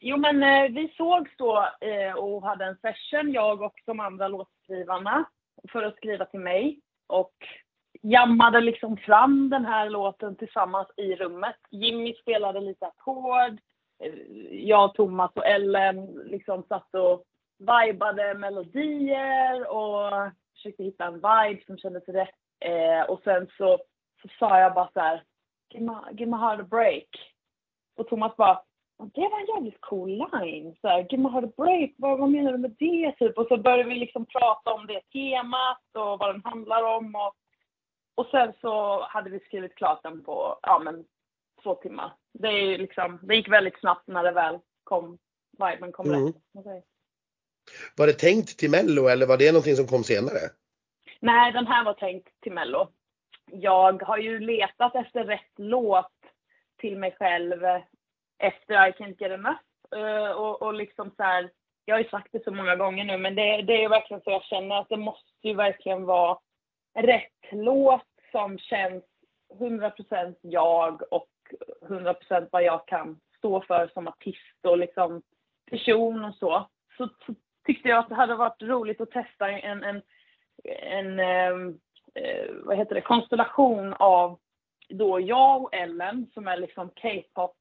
[0.00, 0.40] Jo men
[0.74, 1.68] vi sågs då
[2.16, 5.24] och hade en session, jag och de andra låtskrivarna,
[5.72, 6.80] för att skriva till mig.
[7.06, 7.34] Och
[8.02, 11.56] jammade liksom fram den här låten tillsammans i rummet.
[11.70, 13.58] Jimmy spelade lite ackord.
[14.50, 17.24] Jag, Thomas och Ellen liksom satt och
[17.58, 20.30] vibade melodier och
[20.66, 22.34] försökte hitta en vibe som kändes rätt.
[22.60, 23.78] Eh, och sen så,
[24.22, 25.22] så sa jag bara så här,
[25.70, 27.08] give my, give my heart a break.
[27.96, 28.62] Och Thomas bara,
[28.98, 30.76] "Ja, det var en jävligt cool line.
[30.80, 33.12] Så här, give my heart a break, vad, vad menar du med det?
[33.18, 33.38] Typ.
[33.38, 37.14] Och så började vi liksom prata om det temat och vad den handlar om.
[37.14, 37.34] Och,
[38.14, 41.04] och sen så hade vi skrivit klart den på, ja men,
[41.62, 42.12] två timmar.
[42.32, 45.18] Det, är liksom, det gick väldigt snabbt när det väl kom,
[45.58, 46.26] viben kom Mm.
[46.26, 46.36] rätt.
[47.96, 50.40] Var det tänkt till Mello eller var det någonting som kom senare?
[51.20, 52.88] Nej, den här var tänkt till Mello.
[53.52, 56.12] Jag har ju letat efter rätt låt
[56.80, 57.64] till mig själv
[58.38, 59.60] efter I can't get enough.
[59.96, 61.50] Eh, och, och liksom så här,
[61.84, 64.22] jag har ju sagt det så många gånger nu, men det, det är ju verkligen
[64.22, 66.38] så jag känner att det måste ju verkligen vara
[66.98, 69.04] rätt låt som känns
[69.58, 71.28] 100% jag och
[71.88, 75.22] 100% vad jag kan stå för som artist och liksom
[75.70, 76.68] person och så.
[76.96, 77.34] Så, så
[77.66, 80.02] tyckte jag att det hade varit roligt att testa en, en,
[80.64, 81.78] en ehm,
[82.14, 84.38] eh, vad heter det, konstellation av
[84.88, 87.54] då jag och Ellen som är liksom K-pop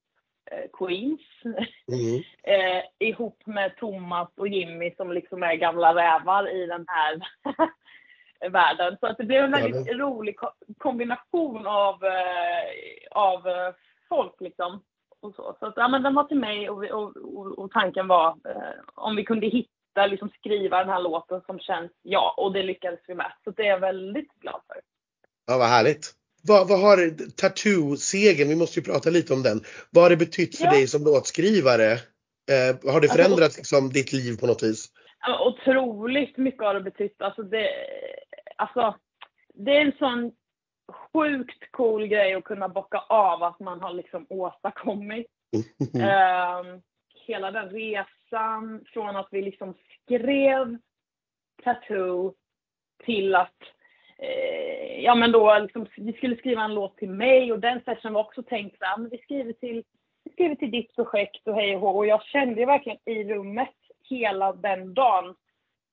[0.52, 2.24] eh, queens Mm.
[2.44, 7.22] eh, ihop med Thomas och Jimmy som liksom är gamla rävar i den här
[8.50, 8.98] världen.
[9.00, 12.72] Så att det blev en Ja, väldigt rolig ko- kombination av, eh,
[13.12, 13.74] av eh,
[14.10, 14.84] folk liksom.
[15.20, 18.08] Och så så att, ja, men den var till mig och, och, och, och tanken
[18.08, 19.70] var eh, om vi kunde hitta,
[20.08, 23.32] liksom skriva den här låten som känns ja, och det lyckades vi med.
[23.44, 24.76] Så det är jag väldigt glad för.
[25.48, 26.12] Ja, vad härligt.
[26.48, 26.98] Vad, vad har
[27.42, 29.62] Tattoo-segern, vi måste ju prata lite om den.
[29.92, 30.72] Vad har det betytt för Ja.
[30.72, 31.92] dig som låtskrivare?
[32.52, 34.88] Eh, har det Alltså- förändrat liksom, ditt liv på något vis?
[35.40, 37.22] Otroligt mycket har det betytt.
[37.22, 37.70] Alltså det,
[38.56, 38.96] alltså,
[39.54, 40.32] det är en sån
[41.14, 45.28] sjukt cool grej att kunna bocka av att man har liksom åstadkommit.
[45.94, 46.82] Ehm,
[47.28, 48.06] hela den resan
[48.94, 49.74] från att vi liksom
[50.04, 50.78] skrev
[51.64, 52.34] Tattoo
[53.06, 53.62] till att
[54.18, 58.14] eh, ja men då liksom, vi skulle skriva en låt till mig och den session
[58.14, 59.84] var också tänkt så men vi skriver till,
[60.24, 61.90] vi skriver till ditt projekt och hej och hå.
[61.98, 63.76] Och jag kände ju verkligen i rummet
[64.10, 65.36] hela den dagen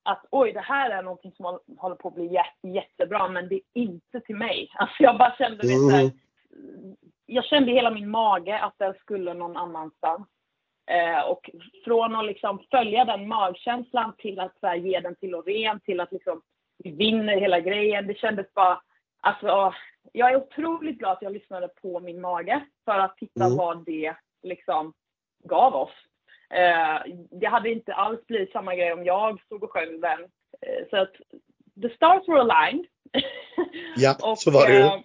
[0.04, 3.48] att oj, det här är någonting som håll- håller på att bli jätte, jättebra, men
[3.48, 4.68] det är inte till mig.
[4.74, 6.10] Alltså jag bara kände, Mm.
[7.26, 10.28] jag kände i hela min mage att den skulle någon annanstans.
[10.90, 11.50] Eh, och
[11.84, 16.00] från att liksom följa den magkänslan till att så här, ge den till Loreen, till
[16.00, 16.42] att liksom
[16.78, 18.06] vi vinner hela grejen.
[18.06, 18.82] Det kändes bara,
[19.20, 19.74] alltså
[20.12, 23.56] jag är otroligt glad att jag lyssnade på min mage för att titta mm.
[23.56, 24.92] vad det liksom
[25.44, 25.92] gav oss.
[26.50, 30.20] Eh, det hade inte alls blivit samma grej om jag stod och sjöng den.
[30.60, 31.12] Eh, så att
[31.82, 32.86] the stars were aligned.
[33.96, 34.80] Ja, och, så var det ju.
[34.80, 35.00] Eh,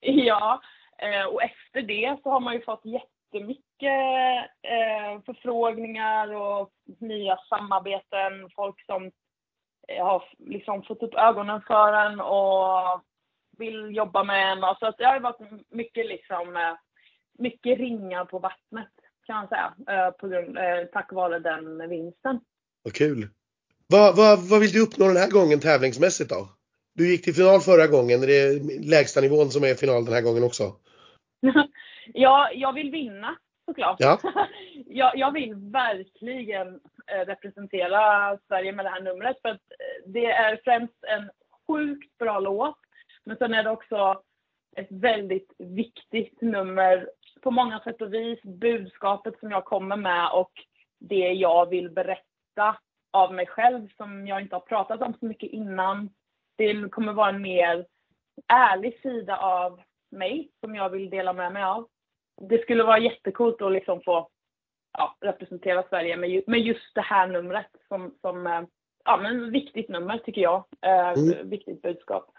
[0.26, 0.60] ja,
[0.98, 8.50] eh, och efter det så har man ju fått jättemycket eh, förfrågningar och nya samarbeten.
[8.56, 9.10] Folk som
[9.88, 13.02] eh, har liksom fått upp ögonen för en och
[13.58, 14.60] vill jobba med en.
[14.60, 16.74] Så att det har varit mycket liksom, eh,
[17.38, 18.88] mycket ringar på vattnet
[19.26, 22.40] kan man säga, eh, på grund, eh, tack vare den vinsten.
[22.82, 23.28] Vad kul!
[23.86, 26.48] Vad, vad, vad vill du uppnå den här gången tävlingsmässigt då?
[26.94, 30.22] Du gick till final förra gången, det är lägsta nivån som är final den här
[30.22, 30.62] gången också.
[32.12, 33.96] ja, jag vill vinna såklart.
[33.98, 34.18] Ja.
[34.86, 36.80] jag, jag vill verkligen
[37.26, 39.62] representera Sverige med det här numret för att
[40.06, 41.30] det är främst en
[41.66, 42.78] sjukt bra låt
[43.24, 44.22] men sen är det också
[44.76, 47.10] ett väldigt viktigt nummer
[47.40, 48.42] på många sätt och vis.
[48.42, 50.52] Budskapet som jag kommer med och
[50.98, 52.76] det jag vill berätta
[53.10, 56.10] av mig själv som jag inte har pratat om så mycket innan.
[56.56, 57.86] Det kommer vara en mer
[58.48, 61.88] ärlig sida av mig som jag vill dela med mig av.
[62.40, 64.28] Det skulle vara jättekult att liksom få
[64.98, 68.66] ja, representera Sverige med, med just det här numret som, som
[69.04, 70.64] ja, men viktigt nummer tycker jag.
[70.80, 71.48] Eh, mm.
[71.50, 72.30] Viktigt budskap.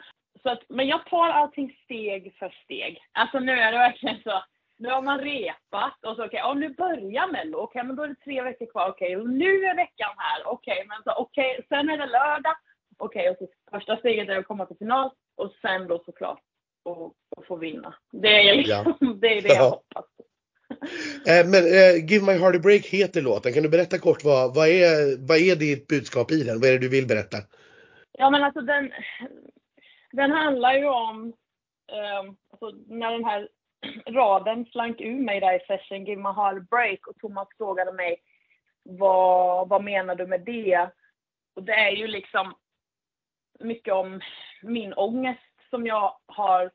[0.43, 2.99] Så att, men jag tar allting steg för steg.
[3.11, 4.43] Alltså nu är det verkligen så.
[4.77, 7.57] Nu har man repat och så okej, okay, nu börjar Mello.
[7.57, 8.89] Okej, okay, men då är det tre veckor kvar.
[8.89, 10.47] Okej, okay, nu är veckan här.
[10.47, 12.55] Okej, men så okej, sen är det lördag.
[12.97, 16.41] Okej, och så första steget är att komma till final och sen då såklart
[17.38, 17.95] att få vinna.
[18.11, 19.13] Det är liksom, ja.
[19.21, 20.23] det, är det jag hoppas på.
[21.27, 23.53] Eh, men uh, Give My Heart a Break heter låten.
[23.53, 26.59] Kan du berätta kort vad, vad, är, vad är ditt budskap i den?
[26.59, 27.38] Vad är det du vill berätta?
[28.11, 28.91] Ja men alltså den,
[30.11, 31.34] den handlar ju om,
[31.91, 33.47] eh, alltså när den här
[34.09, 37.93] raden slank ur mig där i session, Give my heart a break, och Thomas frågade
[37.93, 38.17] mig
[38.84, 40.89] vad, vad menar du med det?
[41.55, 42.53] Och det är ju liksom
[43.59, 44.21] mycket om
[44.61, 46.71] min ångest som jag har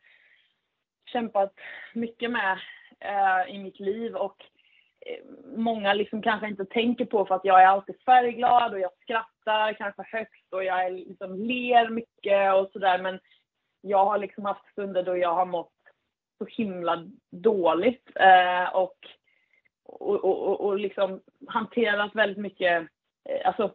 [1.13, 1.55] kämpat
[1.95, 2.59] mycket med
[3.01, 4.45] eh, i mitt liv och
[5.07, 5.25] eh,
[5.57, 9.73] många liksom kanske inte tänker på för att jag är alltid färgglad och jag skrattar
[9.73, 12.99] kanske högt och jag är liksom ler mycket och sådär.
[12.99, 13.21] Men
[13.81, 15.73] jag har liksom haft stunder då jag har mått
[16.39, 18.99] så himla dåligt eh, och,
[19.85, 22.89] och, och, och liksom hanterat väldigt mycket,
[23.29, 23.75] eh, alltså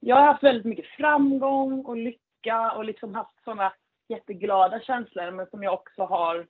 [0.00, 3.72] jag har haft väldigt mycket framgång och lycka och liksom haft sådana
[4.08, 6.46] jätteglada känslor men som jag också har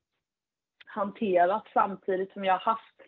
[0.86, 3.00] hanterat samtidigt som jag har haft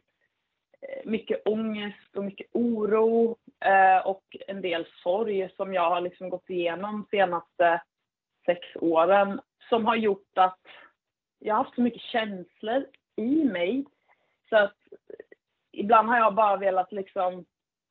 [0.81, 6.29] eh, mycket ångest och mycket oro eh, och en del sorg som jag har liksom
[6.29, 7.83] gått igenom senaste
[8.47, 10.61] sex åren som har gjort att
[11.39, 12.87] jag har haft så mycket känslor
[13.17, 13.85] i mig.
[14.49, 14.77] Så att
[15.73, 17.45] ibland har jag bara velat liksom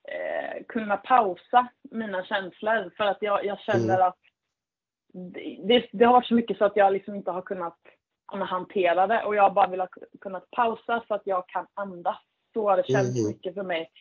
[0.07, 4.07] eh, kunna pausa mina känslor för att jag, jag känner mm.
[4.07, 4.19] att
[5.13, 7.77] det, det, har varit så mycket så att jag liksom inte har kunnat,
[8.31, 9.89] kunnat hantera det och jag har bara velat
[10.21, 12.17] kunna pausa så att jag kan andas.
[12.53, 13.27] Så har det känts mm.
[13.27, 13.91] mycket för mig.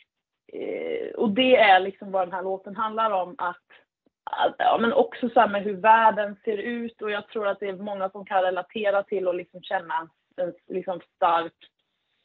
[0.53, 3.65] Eh, och det är liksom vad den här låten handlar om att
[4.59, 7.77] ja, men också så med hur världen ser ut och jag tror att det är
[7.77, 11.55] många som kan relatera till och liksom känna en liksom stark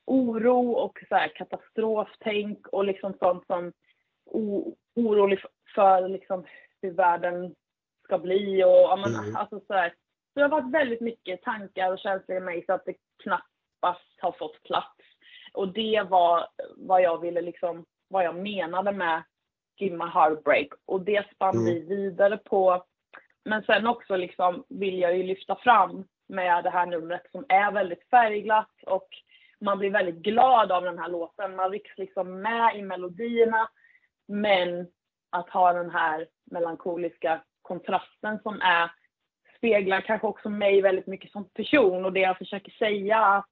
[0.06, 3.72] oro och så här katastroftänk och liksom sånt som
[4.96, 5.40] orolig
[5.76, 6.46] för liksom
[6.82, 7.56] hur världen
[8.04, 9.36] ska bli och ja, men, mm.
[9.36, 9.89] alltså så här.
[9.89, 14.20] Så det har varit väldigt mycket tankar och känslor i mig så att det knappast
[14.22, 14.99] har fått plats.
[15.54, 16.47] Och det var
[16.78, 19.24] vad jag ville liksom, vad jag menade med
[19.78, 21.66] Give My Heartbreak och det spann mm.
[21.66, 22.86] vi vidare på.
[23.45, 27.72] Men sen också liksom vill jag ju lyfta fram med det här numret som är
[27.72, 29.08] väldigt färgglatt och
[29.60, 31.56] man blir väldigt glad av den här låten.
[31.56, 33.70] Man rycks liksom med i melodierna.
[34.28, 34.88] Men
[35.30, 38.91] att ha den här melankoliska kontrasten som är
[39.57, 43.49] speglar kanske också mig väldigt mycket som person och det jag försöker säga att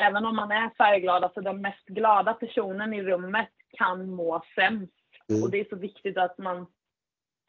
[0.00, 4.92] även om man är färgglad, alltså den mest glada personen i rummet kan må sämst
[5.30, 5.42] Mm.
[5.42, 6.66] Och det är så viktigt att man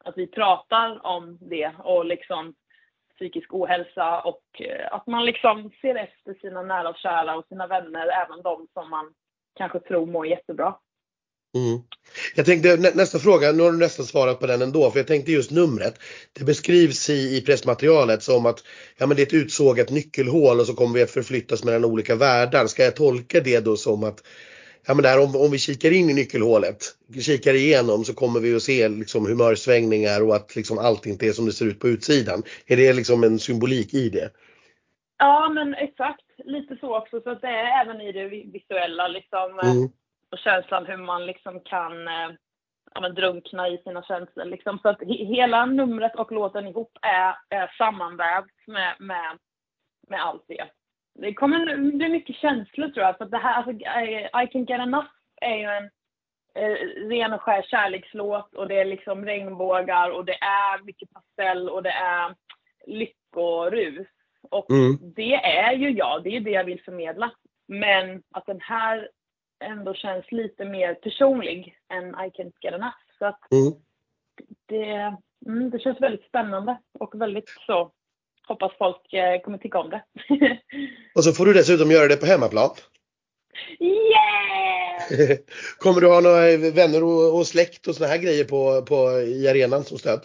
[0.04, 2.54] att vi pratar om det och liksom
[3.14, 7.66] psykisk ohälsa och eh, att man liksom ser efter sina nära och kära och sina
[7.66, 9.14] vänner, även de som man
[9.54, 10.78] kanske tror mår jättebra.
[11.54, 11.80] Mm.
[12.34, 15.06] Jag tänkte nä nästa fråga, nu har du nästan svarat på den ändå, för jag
[15.06, 15.94] tänkte just numret.
[16.32, 18.64] Det beskrivs i, i pressmaterialet som att
[18.98, 22.14] ja, men det är ett utsågat nyckelhål och så kommer vi att förflyttas mellan olika
[22.14, 22.66] världar.
[22.66, 24.22] Ska jag tolka det då som att
[24.86, 26.84] ja men där om, om vi kikar in i nyckelhålet,
[27.20, 31.32] kikar igenom så kommer vi att se liksom humörsvängningar och att liksom allt inte är
[31.32, 32.42] som det ser ut på utsidan.
[32.66, 34.30] Är det liksom en symbolik i det?
[35.18, 36.24] Ja, men exakt.
[36.44, 37.20] Lite så också.
[37.20, 39.60] Så att det är även i det visuella liksom.
[39.62, 39.88] Mm.
[40.32, 42.30] Och känslan hur man liksom kan eh,
[42.94, 44.44] ja, men drunkna i sina känslor.
[44.44, 44.78] Liksom.
[44.78, 49.38] Så att hela numret och låten ihop är, är sammanvävt med, med,
[50.08, 50.66] med allt det.
[51.14, 53.18] Det kommer bli mycket känslor tror jag.
[53.18, 55.08] För det här, alltså, I, I can get enough
[55.40, 55.90] är ju en
[56.54, 61.68] eh, ren och skär kärlekslåt och det är liksom regnbågar och det är mycket pastell
[61.68, 62.34] och det är
[62.86, 64.06] lyckorus.
[64.50, 65.12] Och mm.
[65.16, 67.30] det är ju jag, det är det jag vill förmedla.
[67.68, 69.08] Men att den här
[69.60, 72.96] ändå känns lite mer personlig än I can't get enough.
[73.18, 73.72] Så att mm.
[74.66, 77.92] det, mm, det känns väldigt spännande och väldigt så
[78.48, 80.02] hoppas folk eh, kommer tycka om det.
[81.14, 82.70] och så får du dessutom göra det på hemmaplan.
[83.78, 85.38] Yeah!
[85.78, 89.48] kommer du ha några vänner och, och släkt och såna här grejer på, på, i
[89.48, 90.20] arenan som stöd?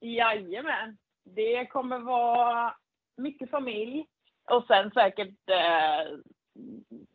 [0.00, 0.96] Jajamän.
[1.24, 2.74] Det kommer vara
[3.16, 4.06] mycket familj
[4.50, 6.18] och sen säkert eh,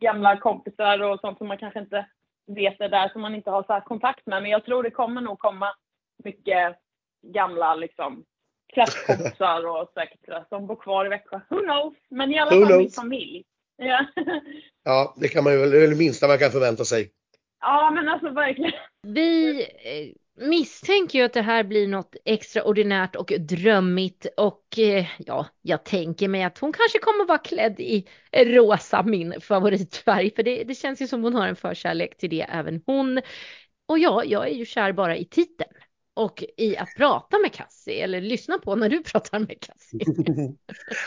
[0.00, 2.06] gamla kompisar och sånt som man kanske inte
[2.46, 4.42] vet är där som man inte har så kontakt med.
[4.42, 5.74] Men jag tror det kommer nog komma
[6.24, 6.76] mycket
[7.22, 8.24] gamla liksom
[8.72, 11.40] klasskompisar och säkert som bor kvar i Växjö.
[11.50, 11.94] Who knows?
[12.10, 12.78] Men i alla Who fall knows?
[12.78, 13.44] min familj.
[13.76, 14.06] Ja.
[14.84, 17.10] ja, det kan man ju väl, det minsta man kan förvänta sig.
[17.60, 18.72] Ja, men alltså verkligen.
[19.02, 19.66] Vi
[20.38, 26.28] misstänker ju att det här blir något extraordinärt och drömmigt och eh, ja, jag tänker
[26.28, 31.02] mig att hon kanske kommer vara klädd i rosa, min favoritfärg, för det, det känns
[31.02, 33.20] ju som hon har en förkärlek till det även hon.
[33.88, 35.70] Och ja, jag är ju kär bara i titeln
[36.18, 40.00] och i att prata med Cassie eller lyssna på när du pratar med Cassie.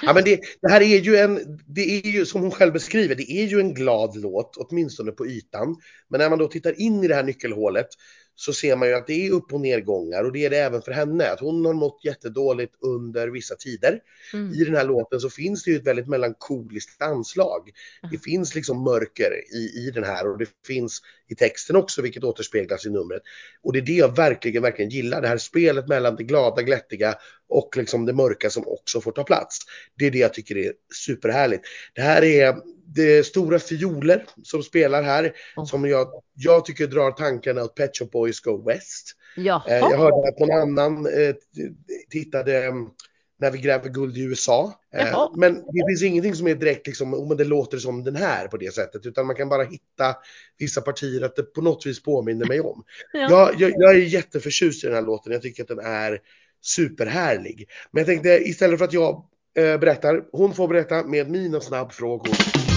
[0.02, 3.16] ja, men det, det, här är ju en, det är ju som hon själv beskriver,
[3.16, 5.76] det är ju en glad låt, åtminstone på ytan.
[6.08, 7.88] Men när man då tittar in i det här nyckelhålet
[8.36, 10.82] så ser man ju att det är upp och nedgångar och det är det även
[10.82, 11.30] för henne.
[11.30, 14.00] Att hon har mått jättedåligt under vissa tider.
[14.34, 14.54] Mm.
[14.54, 17.70] I den här låten så finns det ju ett väldigt melankoliskt anslag.
[18.04, 18.12] Mm.
[18.12, 22.24] Det finns liksom mörker i, i den här och det finns i texten också vilket
[22.24, 23.22] återspeglas i numret.
[23.64, 25.22] Och det är det jag verkligen, verkligen gillar.
[25.22, 27.16] Det här spelet mellan det glada, glättiga
[27.50, 29.60] och liksom det mörka som också får ta plats.
[29.98, 30.74] Det är det jag tycker är
[31.06, 31.64] superhärligt.
[31.94, 32.56] Det här är
[32.96, 35.66] det är stora fioler som spelar här oh.
[35.66, 39.16] som jag, jag tycker drar tankarna åt Pet Shop Boys Go West.
[39.36, 39.64] Jaha.
[39.68, 41.36] Eh, jag hörde att någon annan eh,
[42.10, 42.88] tittade mm,
[43.40, 44.74] när vi gräver guld i USA.
[44.96, 45.32] Eh, Jaha.
[45.36, 48.48] Men det finns ingenting som är direkt liksom, oh, men det låter som den här
[48.48, 50.16] på det sättet, utan man kan bara hitta
[50.58, 52.84] vissa partier att det på något vis påminner mig om.
[53.14, 53.30] ja.
[53.30, 56.20] jag, jag, jag är jätteförtjust i den här låten, jag tycker att den är
[56.62, 57.68] superhärlig.
[57.92, 59.26] Men jag tänkte istället för att jag
[59.58, 62.71] eh, berättar, hon får berätta med mina snabbfrågor.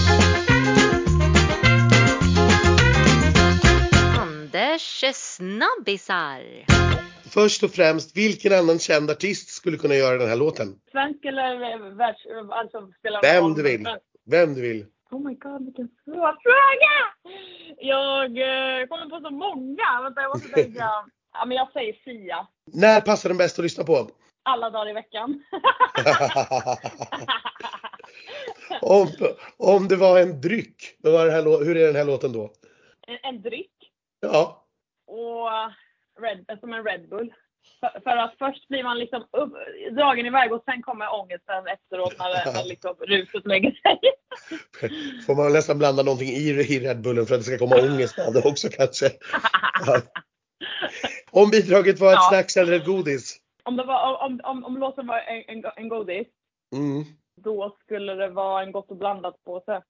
[5.05, 6.41] Anders snabbisar.
[7.33, 10.79] Först och främst, vilken annan känd artist skulle kunna göra den här låten?
[10.91, 12.25] Svensk eller världs...
[12.51, 13.87] Alltså spelar Vem du vill.
[14.25, 14.85] Vem du vill.
[15.11, 16.95] Oh my god, vilken svår fråga!
[17.77, 20.01] Jag eh, kommer på så många.
[20.03, 20.89] Vänta, jag måste tänka.
[21.33, 22.47] ja, men jag säger Sia.
[22.73, 24.09] När passar den bäst att lyssna på?
[24.43, 25.43] Alla dagar i veckan.
[28.81, 29.07] om,
[29.57, 32.51] om det var en dryck, var här, hur är den här låten då?
[33.07, 33.71] En, en dryck?
[34.19, 34.64] Ja.
[35.07, 35.49] Och
[36.21, 37.33] Red, som en Red Bull.
[37.79, 39.53] För, för, att först blir man liksom upp,
[39.91, 43.99] dragen iväg och sen kommer ångesten efteråt när, när liksom ruset lägger sig.
[45.25, 48.19] Får man nästan blanda någonting i, i Red Bullen för att det ska komma ångest
[48.19, 49.09] av det också kanske.
[49.85, 50.01] Ja.
[51.31, 52.29] Om bidraget var ett ja.
[52.29, 53.37] snacks eller ett godis?
[53.63, 56.27] Om, det var, om, om, om låten var en, en, en godis,
[56.75, 57.03] mm.
[57.41, 59.81] då skulle det vara en gott och blandat påse.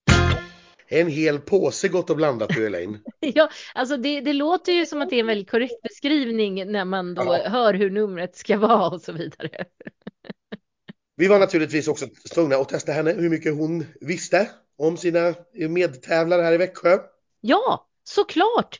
[0.88, 3.00] En hel påse gott och blandat du Elaine.
[3.20, 6.86] ja, alltså det, det, låter ju som att det är en väldigt korrekt beskrivning när
[6.86, 7.50] man då ja.
[7.50, 9.66] hör hur numret ska vara och så vidare.
[11.18, 15.34] Vi var naturligtvis också tvungna att testa henne hur mycket hon visste om sina
[15.70, 16.98] medtävlare här i Växjö.
[17.42, 18.80] Ja, såklart.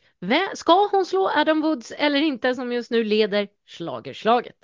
[0.54, 4.54] Ska hon slå Adam Woods eller inte som just nu leder slagerslaget?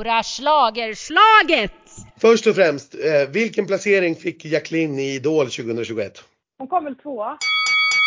[0.00, 1.72] Stora slagerslaget!
[2.20, 6.24] Först och främst, eh, vilken placering fick Jacqueline i Idol 2021?
[6.58, 7.38] Hon kom väl tvåa?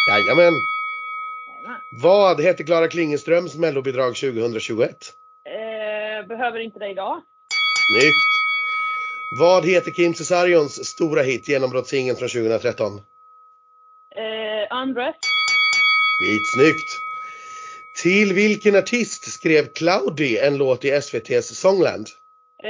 [0.09, 0.53] Jajamän.
[2.01, 5.13] Vad heter Klara Klingenströms mellobidrag 2021?
[5.45, 7.21] Eh, behöver inte det idag.
[7.89, 8.33] Snyggt.
[9.39, 13.01] Vad heter Kim Cesarions stora hit, genombrottsingeln från 2013?
[14.15, 15.15] Eh, Undressed.
[16.19, 16.99] Skitsnyggt.
[18.01, 22.07] Till vilken artist skrev Cloudy en låt i SVT's Songland?
[22.63, 22.69] Eh,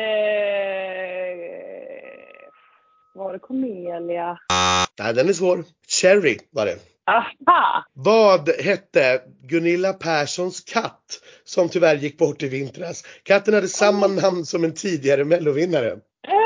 [3.13, 4.37] Var det Cornelia?
[4.99, 5.63] Nej, den är svår.
[5.87, 6.77] Cherry var det.
[7.11, 7.83] Aha!
[7.93, 13.03] Vad hette Gunilla Perssons katt som tyvärr gick bort i vintras?
[13.23, 15.97] Katten hade samma namn som en tidigare mellovinnare.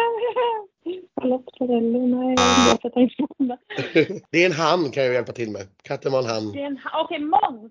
[4.32, 4.42] Det.
[4.42, 5.68] Är en han kan jag hjälpa till med.
[5.84, 6.48] Katten var en han.
[7.04, 7.70] Okej, Måns!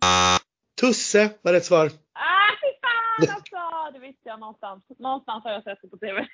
[0.81, 1.87] Tusse var rätt svar.
[1.87, 3.93] Ah, fy fan alltså!
[3.93, 4.85] Det visste jag någonstans.
[4.99, 6.27] Någonstans har jag sett det på TV.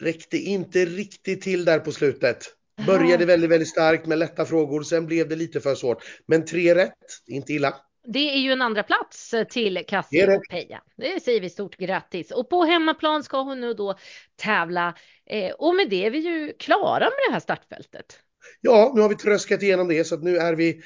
[0.00, 2.54] Räckte inte riktigt till där på slutet.
[2.86, 4.82] Började väldigt, väldigt starkt med lätta frågor.
[4.82, 6.04] Sen blev det lite för svårt.
[6.26, 6.94] Men tre rätt,
[7.26, 7.74] inte illa.
[8.06, 10.80] Det är ju en andra plats till Det är Cassiopeia.
[10.96, 12.30] Det säger vi stort grattis.
[12.30, 13.98] Och på hemmaplan ska hon nu då
[14.36, 14.94] tävla.
[15.26, 18.18] Eh, och med det är vi ju klara med det här startfältet.
[18.60, 20.82] Ja, nu har vi tröskat igenom det så att nu är vi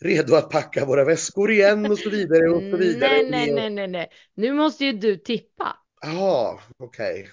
[0.00, 3.10] redo att packa våra väskor igen och så vidare och så vidare.
[3.10, 4.08] Nej, nej, nej, nej, nej.
[4.34, 5.76] Nu måste ju du tippa.
[6.02, 7.28] Jaha, okej.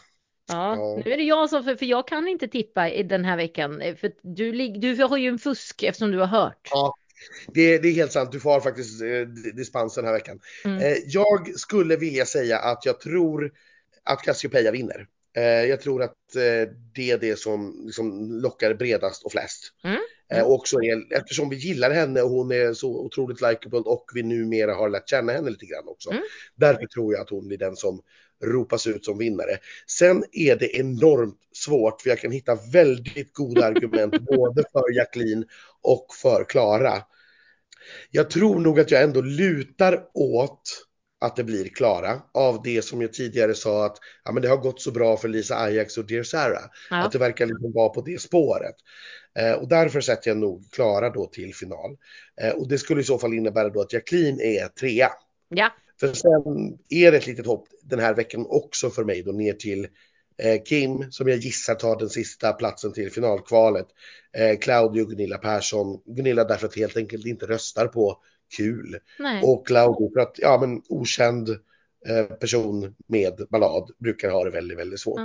[0.47, 1.01] Ja, Ja.
[1.05, 3.82] nu är det jag som, för, för jag kan inte tippa i den här veckan.
[3.82, 6.68] eh, För du, du har ju en fusk eftersom du har hört.
[6.72, 6.93] Ja,
[7.47, 8.32] det, det är helt sant.
[8.32, 9.22] Du får faktiskt eh,
[9.53, 10.39] dispens den här veckan.
[10.65, 10.78] Mm.
[10.82, 13.51] Eh, jag skulle vilja säga att jag tror
[14.03, 15.07] att Cassiopeia vinner.
[15.68, 16.15] Jag tror att
[16.95, 19.74] det är det som liksom lockar bredast och flest.
[19.84, 19.99] Mm.
[20.30, 20.78] Eh, också
[21.11, 25.09] eftersom vi gillar henne och hon är så otroligt likeable och vi numera har lärt
[25.09, 26.09] känna henne lite grann också.
[26.09, 26.23] Mm.
[26.55, 28.01] Därför tror jag att hon blir den som
[28.43, 29.57] ropas ut som vinnare.
[29.88, 35.45] Sen är det enormt svårt för jag kan hitta väldigt goda argument både för Jacqueline
[35.82, 37.03] och för Klara.
[38.11, 40.88] Jag tror nog att jag ändå lutar åt
[41.19, 44.57] att det blir Klara av det som jag tidigare sa att ja, men det har
[44.57, 46.63] gått så bra för Lisa Ajax och Dear Sarah.
[46.89, 46.97] Ja.
[47.05, 48.75] Att det verkar liksom vara på det spåret.
[49.38, 51.98] Eh, och därför sätter jag nog Klara då till final.
[52.42, 55.12] Eh, och det skulle i så fall innebära då att Jacqueline är trea.
[55.50, 59.32] Ja, För sen är det ett litet hopp den här veckan också för mig då
[59.32, 59.88] ner till
[60.38, 63.88] eh, Kim som jag gissar tar den sista platsen till finalkvalet.
[64.38, 66.02] Eh, Claudio och Gunilla Persson.
[66.06, 68.18] Gunilla därför att helt enkelt inte röstar på
[68.58, 68.98] kul.
[69.20, 69.44] nej.
[69.44, 71.50] Och Claudio för att, ja men okänd
[72.08, 75.20] eh, person med ballad brukar ha det väldigt, väldigt svårt.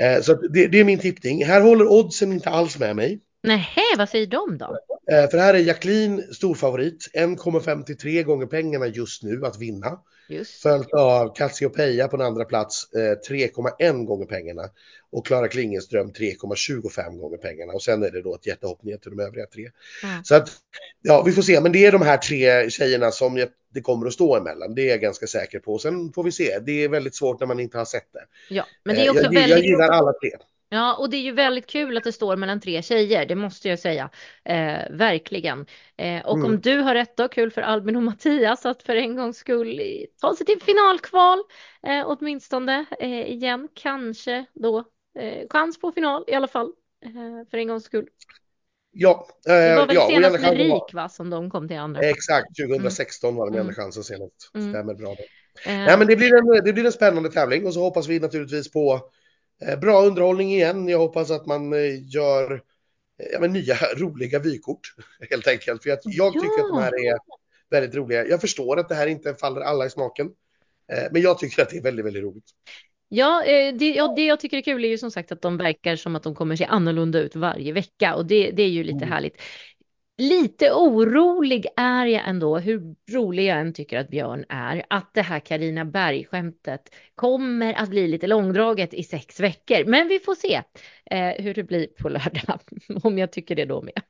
[0.00, 1.44] Eh, så det, det är min tippning.
[1.44, 3.20] Här håller oddsen inte alls med mig.
[3.42, 4.78] Nähä, vad säger de då?
[5.12, 7.10] Eh, för här är Jacqueline storfavorit.
[7.14, 9.98] 1,53 gånger pengarna just nu att vinna.
[10.28, 10.62] Just.
[10.62, 14.62] Följt av Cassiopeia på en andra plats eh, 3,1 gånger pengarna.
[15.12, 17.72] Och Klara Klingenström 3,25 gånger pengarna.
[17.72, 19.70] Och sen är det då ett jättehopp ner till de övriga tre.
[20.02, 20.08] Ja.
[20.24, 20.48] Så att,
[21.02, 21.60] ja vi får se.
[21.60, 24.74] Men det är de här tre tjejerna som jag, det kommer att stå emellan.
[24.74, 25.78] Det är jag ganska säker på.
[25.78, 26.58] Sen får vi se.
[26.58, 28.54] Det är väldigt svårt när man inte har sett det.
[28.54, 30.30] Ja, men det är Eh, också jag, jag väldigt gillar alla tre.
[30.68, 33.68] Ja, och det är ju väldigt kul att det står mellan tre tjejer, det måste
[33.68, 34.10] jag säga.
[34.44, 35.66] Eh, verkligen.
[35.96, 36.46] Eh, och Mm.
[36.46, 39.80] om du har rätt då, kul för Albin och Mattias att för en gångs skull
[40.20, 41.38] ta sig till finalkval
[41.86, 43.68] eh, åtminstone eh, igen.
[43.74, 44.84] Kanske då
[45.18, 46.72] eh, chans på final i alla fall
[47.04, 48.06] eh, för en gångs skull.
[48.92, 52.00] Ja, eh, Det var väl ja senast med RIK va, som de kom till andra.
[52.00, 53.74] Exakt, 2016 var det med Mm.
[53.74, 54.50] chansen senast.
[54.54, 54.72] Mm.
[54.72, 55.10] Stämmer bra.
[55.12, 55.16] Eh,
[55.66, 58.72] Nej men det blir, en, det blir en spännande tävling och så hoppas vi naturligtvis
[58.72, 59.00] på
[59.80, 60.88] bra underhållning igen.
[60.88, 64.80] Jag hoppas att man eh, gör eh, ja, men nya roliga vykort
[65.30, 65.82] helt enkelt.
[65.82, 66.64] För jag, jag tycker Ja.
[66.64, 67.18] att de här är
[67.70, 68.26] väldigt roliga.
[68.26, 70.26] Jag förstår att det här inte faller alla i smaken.
[70.92, 72.44] Eh, men jag tycker att det är väldigt, väldigt roligt.
[73.08, 75.56] Ja, eh, det, ja, det jag tycker är kul är ju som sagt att de
[75.56, 78.84] verkar som att de kommer se annorlunda ut varje vecka och det, det är ju
[78.84, 79.08] lite Mm.
[79.08, 79.40] härligt.
[80.18, 85.22] Lite orolig är jag ändå, hur rolig jag än tycker att Björn är, att det
[85.22, 89.84] här Carina Berg-skämtet kommer att bli lite långdraget i sex veckor.
[89.84, 90.62] Men vi får se
[91.10, 92.60] eh, hur det blir på lördag,
[93.02, 94.02] om jag tycker det då med.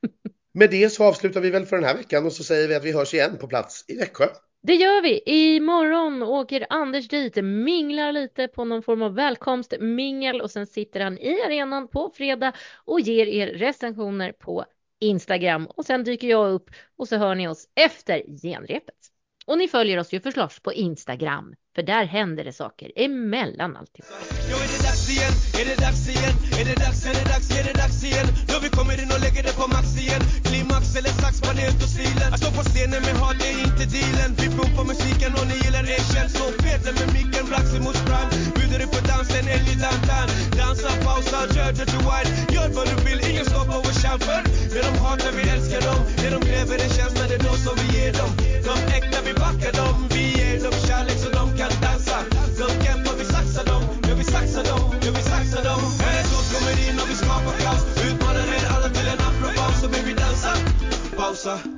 [0.53, 2.85] Med det så avslutar vi väl för den här veckan och så säger vi att
[2.85, 4.25] vi hörs igen på plats i Växjö.
[4.63, 5.21] Det gör vi.
[5.25, 11.17] Imorgon åker Anders dit, minglar lite på någon form av välkomstmingel och sen sitter han
[11.17, 12.53] i arenan på fredag
[12.85, 14.65] och ger er recensioner på
[14.99, 18.95] Instagram och sen dyker jag upp och så hör ni oss efter genrepet.
[19.47, 24.05] Och ni följer oss ju förstås på Instagram, för där händer det saker emellan alltid.
[24.49, 25.33] Jo, är det dags igen?
[25.59, 26.35] Är det dags igen?
[26.59, 27.05] Är det dags?
[27.09, 27.47] Är det dags?
[27.59, 28.27] Är det dags igen?
[28.49, 30.21] Då vi kommer in och lägger det på max igen.
[30.47, 32.29] Klimax eller sax, manet och stilen.
[32.33, 34.31] Att stå på scenen med hat är inte dealen.
[34.41, 36.29] Vi pumpar musiken och ni gillar er känd.
[36.37, 38.36] Så petar med micken, Braxi mot Prime
[39.55, 40.47] en dig.
[40.57, 44.23] Dansa, pausa, kör dirty white Gör vad du vill, ingen stoppar vår chans.
[44.69, 46.01] För det de hatar, vi älskar dem.
[46.21, 48.31] Det de kräver är känsla, det är då som vi ger dem.
[48.67, 49.95] De äkta, vi backar dem.
[50.09, 52.17] Vi ger dem kärlek så de kan dansa.
[52.61, 53.83] De kämpar, vi saxar dem.
[54.07, 54.85] Ja, vi saxar dem.
[55.05, 55.81] Ja, vi saxar dem.
[56.01, 57.83] Här är så kommer in och vi skapar kaos.
[58.07, 59.75] Utmanar er alla till en afropaus.
[59.81, 60.51] Så baby dansa,
[61.17, 61.67] pausa.